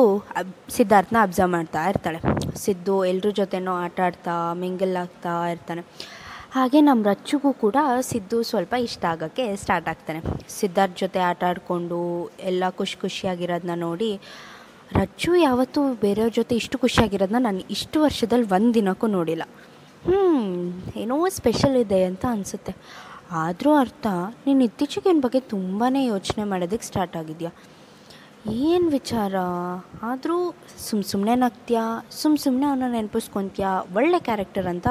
ಸಿದ್ಧಾರ್ಥನ 0.78 1.18
ಅಬ್ಸರ್ವ್ 1.22 1.52
ಮಾಡ್ತಾ 1.52 1.84
ಇರ್ತಾಳೆ. 1.90 2.20
ಸಿದ್ದು 2.64 2.96
ಎಲ್ಲರ 3.06 3.32
ಜೊತೆನೂ 3.42 3.74
ಆಟ 3.84 4.00
ಆಡ್ತಾ 4.08 4.36
ಮಿಂಗಲ್ 4.64 4.96
ಆಗ್ತಾ 5.04 5.34
ಇರ್ತಾನೆ. 5.54 5.84
ಹಾಗೆ 6.52 6.82
ನಮ್ಮ 6.82 7.08
ರಚ್ಚಿಗೂ 7.08 7.54
ಕೂಡ 7.54 7.78
ಸಿದ್ದು 8.02 8.44
ಸ್ವಲ್ಪ 8.44 8.74
ಇಷ್ಟ 8.88 9.06
ಆಗೋಕ್ಕೆ 9.06 9.56
ಸ್ಟಾರ್ಟ್ 9.56 9.90
ಆಗ್ತಾನೆ. 9.90 10.22
ಸಿದ್ಧಾರ್ಥ 10.60 10.96
ಜೊತೆ 11.00 11.20
ಆಟ 11.20 11.44
ಆಡಿಕೊಂಡು, 11.50 12.00
ಎಲ್ಲ 12.50 12.70
ಖುಷಿ 12.70 12.98
ಖುಷಿಯಾಗಿರೋದನ್ನ 13.02 13.76
ನೋಡಿ 13.80 14.12
ರಚ್ಚು 14.94 15.36
ಯಾವತ್ತೂ 15.36 15.94
ಬೇರೆಯವ್ರ 15.94 16.34
ಜೊತೆ 16.36 16.56
ಇಷ್ಟು 16.56 16.78
ಖುಷಿಯಾಗಿರೋದನ್ನ 16.78 17.44
ನಾನು 17.44 17.60
ಇಷ್ಟು 17.60 18.02
ವರ್ಷದಲ್ಲಿ 18.02 18.48
ಒಂದು 18.48 18.74
ದಿನಕ್ಕೂ 18.74 19.08
ನೋಡಿಲ್ಲ. 19.08 19.44
ಹ್ಞೂ 20.04 20.40
ಏನೋ 20.96 21.30
ಸ್ಪೆಷಲ್ 21.30 21.76
ಇದೆ 21.76 22.04
ಅಂತ 22.04 22.26
ಅನಿಸುತ್ತೆ. 22.30 22.76
ಆದರೂ 23.32 23.76
ಅರ್ಥ, 23.76 24.08
ನೀನು 24.48 24.64
ಇತ್ತೀಚೆಗೆ 24.64 25.10
ನನ್ನ 25.10 25.22
ಬಗ್ಗೆ 25.22 25.40
ತುಂಬಾ 25.40 25.96
ಯೋಚನೆ 26.00 26.44
ಮಾಡೋದಕ್ಕೆ 26.44 26.88
ಸ್ಟಾರ್ಟ್ 26.88 27.18
ಆಗಿದೆಯಾ? 27.18 27.52
ಏನು 28.52 28.90
ವಿಚಾರ? 28.90 29.36
ಆದರೂ 30.02 30.56
ಸುಮ್ಮ 30.78 31.04
ಸುಮ್ಮನೆ 31.04 31.36
ನಗ್ತೀಯಾ? 31.36 32.06
ಸುಮ್ಮ 32.12 32.38
ಸುಮ್ಮನೆ 32.38 32.66
ಅವನ್ನ 32.66 32.84
ನೆನಪಿಸ್ಕೊತೀಯಾ? 32.88 33.82
ಒಳ್ಳೆ 33.96 34.20
ಕ್ಯಾರೆಕ್ಟರ್ 34.20 34.68
ಅಂತ 34.68 34.88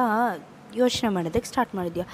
ಯೋಚನೆ 0.76 1.10
ಮಾಡೋದಕ್ಕೆ 1.10 1.48
ಸ್ಟಾರ್ಟ್ 1.48 1.74
ಮಾಡಿದ್ಯಾ? 1.74 2.04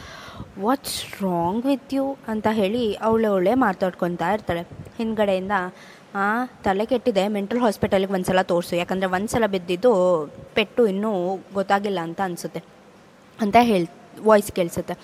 ವಾಟ್ಸ್ 0.60 1.22
ರಾಂಗ್ 1.22 1.66
ವಿತ್ 1.66 1.94
ಯು 1.94 2.16
ಅಂತ 2.28 2.46
ಹೇಳಿ 2.52 2.94
ಅವಳೆ 2.94 3.28
ಒಳ್ಳೆ 3.28 3.54
ಮಾತಾಡ್ಕೊತಾ 3.54 4.32
ಇರ್ತಾಳೆ. 4.32 4.60
ಹಿಂದ್ಗಡೆಯಿಂದ 4.98 5.52
ತಲೆ 6.64 6.86
ಕೆಟ್ಟಿದೆ. 6.86 7.28
ಮೆಂಟಲ್ 7.28 7.60
ಹಾಸ್ಪಿಟಲ್ಗೆ 7.60 8.12
ಒಂದು 8.12 8.26
ಸಲ 8.26 8.42
ತೋರಿಸು. 8.42 8.76
ಯಾಕಂದರೆ 8.76 9.08
ಒಂದು 9.16 9.28
ಸಲ 9.28 9.46
ಬಿದ್ದಿದ್ದು 9.46 9.92
ಪೆಟ್ಟು 10.54 10.86
ಇನ್ನೂ 10.86 11.12
ಗೊತ್ತಾಗಿಲ್ಲ 11.54 12.00
ಅಂತ 12.08 12.20
ಅನಿಸುತ್ತೆ. 12.24 12.60
ಅಂತ 13.40 13.56
ಹೇಳಿ 13.60 13.88
ವಾಯ್ಸ್ 14.24 14.52
ಕೇಳಿಸುತ್ತೆ. 14.52 14.94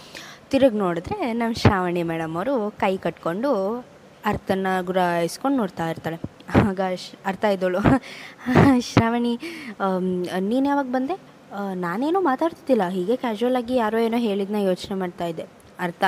ತಿರುಗಿ 0.51 0.77
ನೋಡಿದ್ರೆ 0.77 1.17
ನಮ್ಮ 1.33 1.55
ಶ್ರಾವಣಿ 1.55 2.03
ಮೇಡಮ್ 2.03 2.37
ಅವರು 2.37 2.55
ಕೈ 2.83 2.97
ಕಟ್ಕೊಂಡು 2.97 3.51
ಅರ್ಥನ 4.25 4.67
ಗುರಾಯಿಸ್ಕೊಂಡು 4.89 5.57
ನೋಡ್ತಾ 5.57 5.85
ಇರ್ತಾಳೆ. 5.91 6.19
ಆಗ 6.69 6.81
ಅರ್ಥ 7.27 7.45
ಇದ್ದಳು 7.45 7.81
ಶ್ರಾವಣಿ 8.91 9.33
ನೀನು 10.51 10.67
ಯಾವಾಗ 10.69 10.89
ಬಂದೆ? 10.97 11.17
ನಾನೇನೂ 11.75 12.21
ಮಾತಾಡ್ತಿದ್ದಿಲ್ಲ. 12.21 12.85
ಹೀಗೆ 12.89 13.17
ಕ್ಯಾಶುವಲ್ 13.17 13.57
ಆಗಿ 13.57 13.75
ಯಾರೋ 13.77 13.99
ಏನೋ 13.99 14.19
ಹೇಳಿದ್ನ 14.19 14.59
ಯೋಚನೆ 14.71 14.97
ಮಾಡ್ತಾ 14.99 15.25
ಇದ್ದೆ. 15.25 15.47
ಅರ್ಥ? 15.81 16.05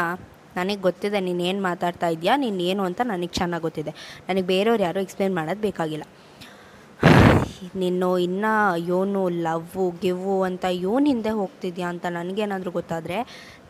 ನನಗೆ 0.57 0.81
ಗೊತ್ತಿದೆ 0.89 1.21
ನೀನು 1.29 1.43
ಏನು 1.51 1.63
ಮಾತಾಡ್ತಾ 1.71 2.09
ಇದೆಯಾ, 2.17 2.35
ನೀನು 2.45 2.61
ಏನು 2.71 2.83
ಅಂತ 2.89 3.01
ನನಗೆ 3.13 3.35
ಚೆನ್ನಾಗಿ 3.39 3.65
ಗೊತ್ತಿದೆ. 3.69 3.95
ನನಗೆ 4.29 4.47
ಬೇರೆಯವ್ರು 4.53 4.85
ಯಾರೂ 4.89 5.01
ಎಕ್ಸ್ಪ್ಲೇನ್ 5.07 5.35
ಮಾಡೋದು 5.41 5.63
ಬೇಕಾಗಿಲ್ಲ. 5.69 6.07
ನಿನ್ನ, 7.81 8.05
ಇನ್ನೂ 8.27 8.53
ಯೋನು, 8.91 9.23
ಲವ್ವು, 9.47 9.85
ಗಿವ್ವು 10.03 10.37
ಅಂತ 10.49 10.65
ಯೋನ್ 10.87 11.05
ಹಿಂದೆ 11.11 11.33
ಹೋಗ್ತಿದ್ಯಾ 11.41 11.87
ಅಂತ 11.93 12.07
ನನಗೇನಾದರೂ 12.17 12.71
ಗೊತ್ತಾದರೆ 12.79 13.19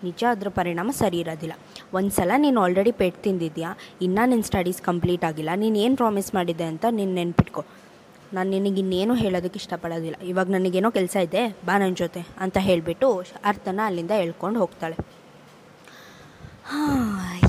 ನಿಜ 0.07 0.23
ಅದ್ರ 0.31 0.49
ಪರಿಣಾಮ 0.59 0.91
ಸರಿ 1.01 1.19
ಇರೋದಿಲ್ಲ. 1.25 1.55
ಒಂದು 1.99 2.13
ಸಲ 2.17 2.33
ನೀನು 2.45 2.59
ಆಲ್ರೆಡಿ 2.65 2.93
ಪೆಟ್ 3.01 3.19
ತಿಂದಿದ್ಯಾ, 3.27 3.71
ಇನ್ನೂ 4.07 4.23
ನಿನ್ನ 4.33 4.47
ಸ್ಟಡೀಸ್ 4.51 4.81
ಕಂಪ್ಲೀಟ್ 4.89 5.25
ಆಗಿಲ್ಲ, 5.31 5.51
ನೀನು 5.63 5.79
ಏನು 5.85 5.97
ಪ್ರಾಮಿಸ್ 6.03 6.31
ಮಾಡಿದ್ದೆ 6.39 6.67
ಅಂತ 6.73 6.85
ನೀನು 6.99 7.13
ನೆನ್ಪಿಟ್ಕೊ. 7.21 7.65
ನಾನು 8.37 8.49
ನಿನಗೆ 8.51 8.81
ಇನ್ನೇನು 8.83 9.15
ಹೇಳೋದಕ್ಕೆ 9.23 9.59
ಇಷ್ಟಪಡೋದಿಲ್ಲ. 9.63 10.19
ಇವಾಗ 10.33 10.51
ನನಗೇನೋ 10.57 10.91
ಕೆಲಸ 10.99 11.17
ಇದೆ, 11.29 11.43
ಬಾ 11.67 11.75
ನನ್ನ 11.83 11.97
ಜೊತೆ 12.03 12.23
ಅಂತ 12.45 12.57
ಹೇಳಿಬಿಟ್ಟು 12.69 13.09
ಅರ್ಥನ 13.51 13.81
ಅಲ್ಲಿಂದ 13.89 14.13
ಹೇಳ್ಕೊಂಡು 14.23 14.61
ಹೋಗ್ತಾಳೆ. 14.61 14.97
ಹಾಂ, 16.73 17.01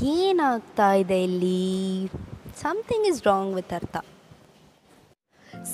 ಏನಾಗ್ತಾ 0.02 0.92
ಇದೆ 0.92 1.24
ಇಲ್ಲಿ? 1.24 1.60
ಸಮಥಿಂಗ್ 2.62 3.06
ಇಸ್ 3.06 3.26
ರಾಂಗ್ 3.26 3.54
ವಿತ್ 3.54 3.72
ಅರ್ಥ. 3.72 3.96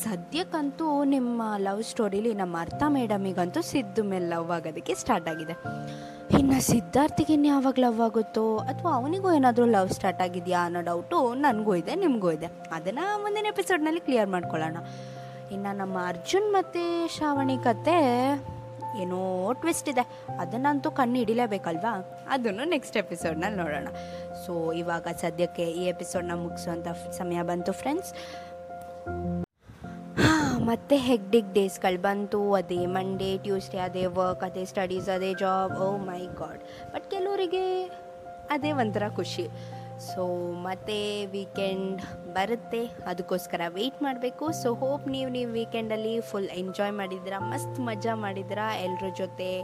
ಸದ್ಯಕ್ಕಂತೂ 0.03 1.05
ನಿಮ್ಮ 1.05 1.43
ಲವ್ 1.57 1.83
ಸ್ಟೋರಿಲಿ 1.83 2.35
ನಮ್ಮ 2.35 2.57
ಅರ್ಥ 2.61 2.83
ಮೇಡಮಿಗಂತೂ 2.89 3.61
ಸಿದ್ದು 3.63 4.03
ಮೇಲೆ 4.05 4.29
ಲವ್ 4.29 4.51
ಆಗೋದಕ್ಕೆ 4.51 4.95
ಸ್ಟಾರ್ಟ್ 4.95 5.29
ಆಗಿದೆ. 5.29 5.57
ಇನ್ನು 6.39 6.59
ಸಿದ್ಧಾರ್ಥಿಗೆ 6.61 7.49
ಯಾವಾಗ 7.49 7.75
ಲವ್ 7.79 8.01
ಆಗುತ್ತೋ 8.01 8.57
ಅಥವಾ 8.57 8.95
ಅವನಿಗೂ 8.95 9.33
ಏನಾದರೂ 9.33 9.65
ಲವ್ 9.65 9.91
ಸ್ಟಾರ್ಟ್ 9.91 10.23
ಆಗಿದೆಯಾ 10.23 10.65
ಅನ್ನೋ 10.65 10.81
ಡೌಟು 10.81 11.35
ನನಗೂ 11.35 11.75
ಇದೆ, 11.75 11.95
ನಿಮಗೂ 11.95 12.31
ಇದೆ. 12.31 12.47
ಅದನ್ನು 12.47 13.23
ಮುಂದಿನ 13.23 13.47
ಎಪಿಸೋಡ್ನಲ್ಲಿ 13.47 14.01
ಕ್ಲಿಯರ್ 14.01 14.29
ಮಾಡ್ಕೊಳ್ಳೋಣ. 14.29 14.77
ಇನ್ನು 15.53 15.77
ನಮ್ಮ 15.77 15.99
ಅರ್ಜುನ್ 16.07 16.53
ಮತ್ತು 16.53 17.09
ಶ್ರಾವಣಿ 17.17 17.59
ಕತೆ 17.59 17.99
ಏನೋ 18.99 19.53
ಟ್ವಿಸ್ಟ್ 19.53 19.89
ಇದೆ. 19.89 20.07
ಅದನ್ನಂತೂ 20.39 20.91
ಕಣ್ಣು 20.91 21.17
ಹಿಡಿಲೇಬೇಕಲ್ವಾ? 21.17 22.27
ಅದನ್ನು 22.29 22.65
ನೆಕ್ಸ್ಟ್ 22.65 22.97
ಎಪಿಸೋಡ್ನಲ್ಲಿ 22.97 23.59
ನೋಡೋಣ. 23.59 23.89
ಸೊ 24.47 24.73
ಇವಾಗ 24.73 25.07
ಸದ್ಯಕ್ಕೆ 25.21 25.63
ಈ 25.63 25.85
ಎಪಿಸೋಡ್ನ 25.85 26.33
ಮುಗಿಸುವಂಥ 26.35 26.89
ಸಮಯ 26.89 27.43
ಬಂತು 27.43 27.73
ಫ್ರೆಂಡ್ಸ್ 27.73 28.15
ಮತ್ತೆ 30.59 30.97
ಹೆಗ್ಡಿಗ್ 30.97 31.55
ಡೇಸ್ಗಳು 31.55 32.03
ಬಂತು. 32.03 32.53
ಅದೇ 32.53 32.87
ಮಂಡೇ 32.87 33.39
ಟ್ಯೂಸ್ಡೇ 33.39 33.79
ಅದೇ 33.79 34.07
ವರ್ಕ್ 34.07 34.45
ಅದೇ 34.45 34.65
ಸ್ಟಡೀಸ್ 34.65 35.09
ಅದೇ 35.09 35.35
job 35.35 35.79
oh 35.79 35.97
my 35.97 36.27
God 36.27 36.93
but 36.93 37.11
ಕೆಲವರಿಗೆ 37.11 37.85
ಅದೇ 38.51 38.73
ಒಂಥರ 38.73 39.03
ಖುಷಿ. 39.17 39.49
ಸೊ 40.01 40.53
ಮತ್ತೆ 40.53 41.27
ವೀಕೆಂಡ್ 41.27 42.03
ಬರುತ್ತೆ. 42.35 42.85
ಅದಕ್ಕೋಸ್ಕರ 43.07 43.61
ವೆಯ್ಟ್ 43.69 44.03
ಮಾಡಬೇಕು. 44.03 44.53
ಸೊ 44.63 44.75
ಹೋಪ್ 44.75 45.09
ನೀವು 45.09 45.31
ನೀವು 45.31 45.53
ವೀಕೆಂಡಲ್ಲಿ 45.53 46.21
ಫುಲ್ 46.21 46.49
ಎಂಜಾಯ್ 46.49 46.93
ಮಾಡಿದ್ದೀರಾ, 46.93 47.39
ಮಸ್ತ್ 47.39 47.81
ಮಜಾ 47.81 48.15
ಮಾಡಿದ್ದೀರಾ 48.15 48.77
ಎಲ್ಲರ 48.77 49.11
ಜೊತೆ 49.19 49.61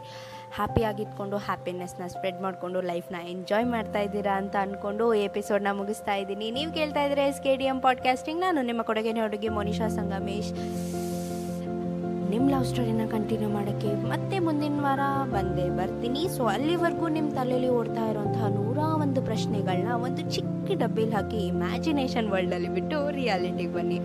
ಹ್ಯಾಪಿಯಾಗಿಟ್ಕೊಂಡು 0.57 1.37
ಹ್ಯಾಪಿನೆಸ್ನ 1.37 2.07
ಸ್ಪ್ರೆಡ್ 2.07 2.41
ಮಾಡಿಕೊಂಡು 2.41 2.81
ಲೈಫ್ನ 2.81 3.17
ಎಂಜಾಯ್ 3.29 3.67
ಮಾಡ್ತಾ 3.67 3.99
ಇದ್ದೀರಾ 3.99 4.37
ಅಂತ 4.37 4.57
ಅಂದ್ಕೊಂಡು 4.57 5.15
ಎಪಿಸೋಡ್ನ 5.15 5.67
ಮುಗಿಸ್ತಾ 5.73 6.15
ಇದ್ದೀನಿ. 6.15 6.51
ನೀವು 6.51 6.73
ಕೇಳ್ತಾ 6.73 7.03
ಇದ್ರೆ 7.03 7.25
S 7.27 7.43
K 7.43 7.57
D 7.57 7.65
M 7.65 7.81
podcasting 7.81 8.41
ನಾನು 8.41 8.63
ನಿಮ್ಮ 8.63 8.83
ಕೊಡುಗೆನೇ 8.83 9.21
ಹುಡುಗಿ 9.21 9.49
ಮೋನಿಶಾ 9.49 9.89
ಸಂಗಮೇಶ್. 9.89 10.53
ನಿಮ್ಮ 12.31 12.51
ಲವ್ 12.51 12.65
ಸ್ಟೋರಿನ 12.65 13.01
ಕಂಟಿನ್ಯೂ 13.11 13.49
ಮಾಡೋಕ್ಕೆ 13.49 14.09
ಮತ್ತೆ 14.09 14.39
ಮುಂದಿನ 14.39 14.81
ವಾರ 14.81 15.01
ಬಂದೇ 15.33 15.71
ಬರ್ತೀನಿ. 15.71 16.29
ಸೊ 16.37 16.45
ಅಲ್ಲಿವರೆಗೂ 16.45 17.09
ನಿಮ್ಮ 17.09 17.35
ತಲೆಯಲ್ಲಿ 17.35 17.69
ಓಡ್ತಾ 17.69 18.11
ಇರೋಂತಹ 18.11 18.47
ನೂರ 18.49 18.79
ಒಂದು 18.79 19.23
ಪ್ರಶ್ನೆಗಳನ್ನ 19.23 19.93
ಒಂದು 19.93 20.23
ಚಿಕ್ಕ 20.35 20.71
ಡಬ್ಬಿಲಿ 20.73 21.11
ಹಾಕಿ 21.11 21.47
ಇಮ್ಯಾಜಿನೇಷನ್ 21.47 22.29
ವರ್ಲ್ಡಲ್ಲಿ 22.29 22.69
ಬಿಟ್ಟು 22.69 23.11
ರಿಯಾಲಿಟಿಗೆ 23.11 23.73
ಬನ್ನಿ. 23.73 23.97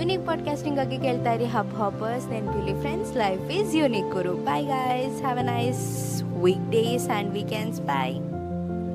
ಯುನೀಕ್ 0.00 0.26
ಪಾಡ್ಕಾಸ್ಟಿಂಗ್ 0.26 0.78
ಆಗಿ 0.78 0.98
ಕೇಳ್ತಾ 0.98 1.32
ಇರಿ 1.32 1.44
ಹಬ್ 1.44 1.74
ಹಾಪರ್ಸ್ 1.74 2.28
ನೆನ್ಪಿಲಿ 2.28 2.80
friends 2.80 3.16
life 3.16 3.50
is 3.50 3.74
unique 3.74 4.10
Guru 4.12 4.34
bye 4.34 4.62
guys 4.62 5.20
have 5.20 5.38
a 5.38 5.42
nice 5.42 6.22
weekdays 6.70 7.08
and 7.08 7.32
weekends 7.32 7.80
bye 7.80 8.29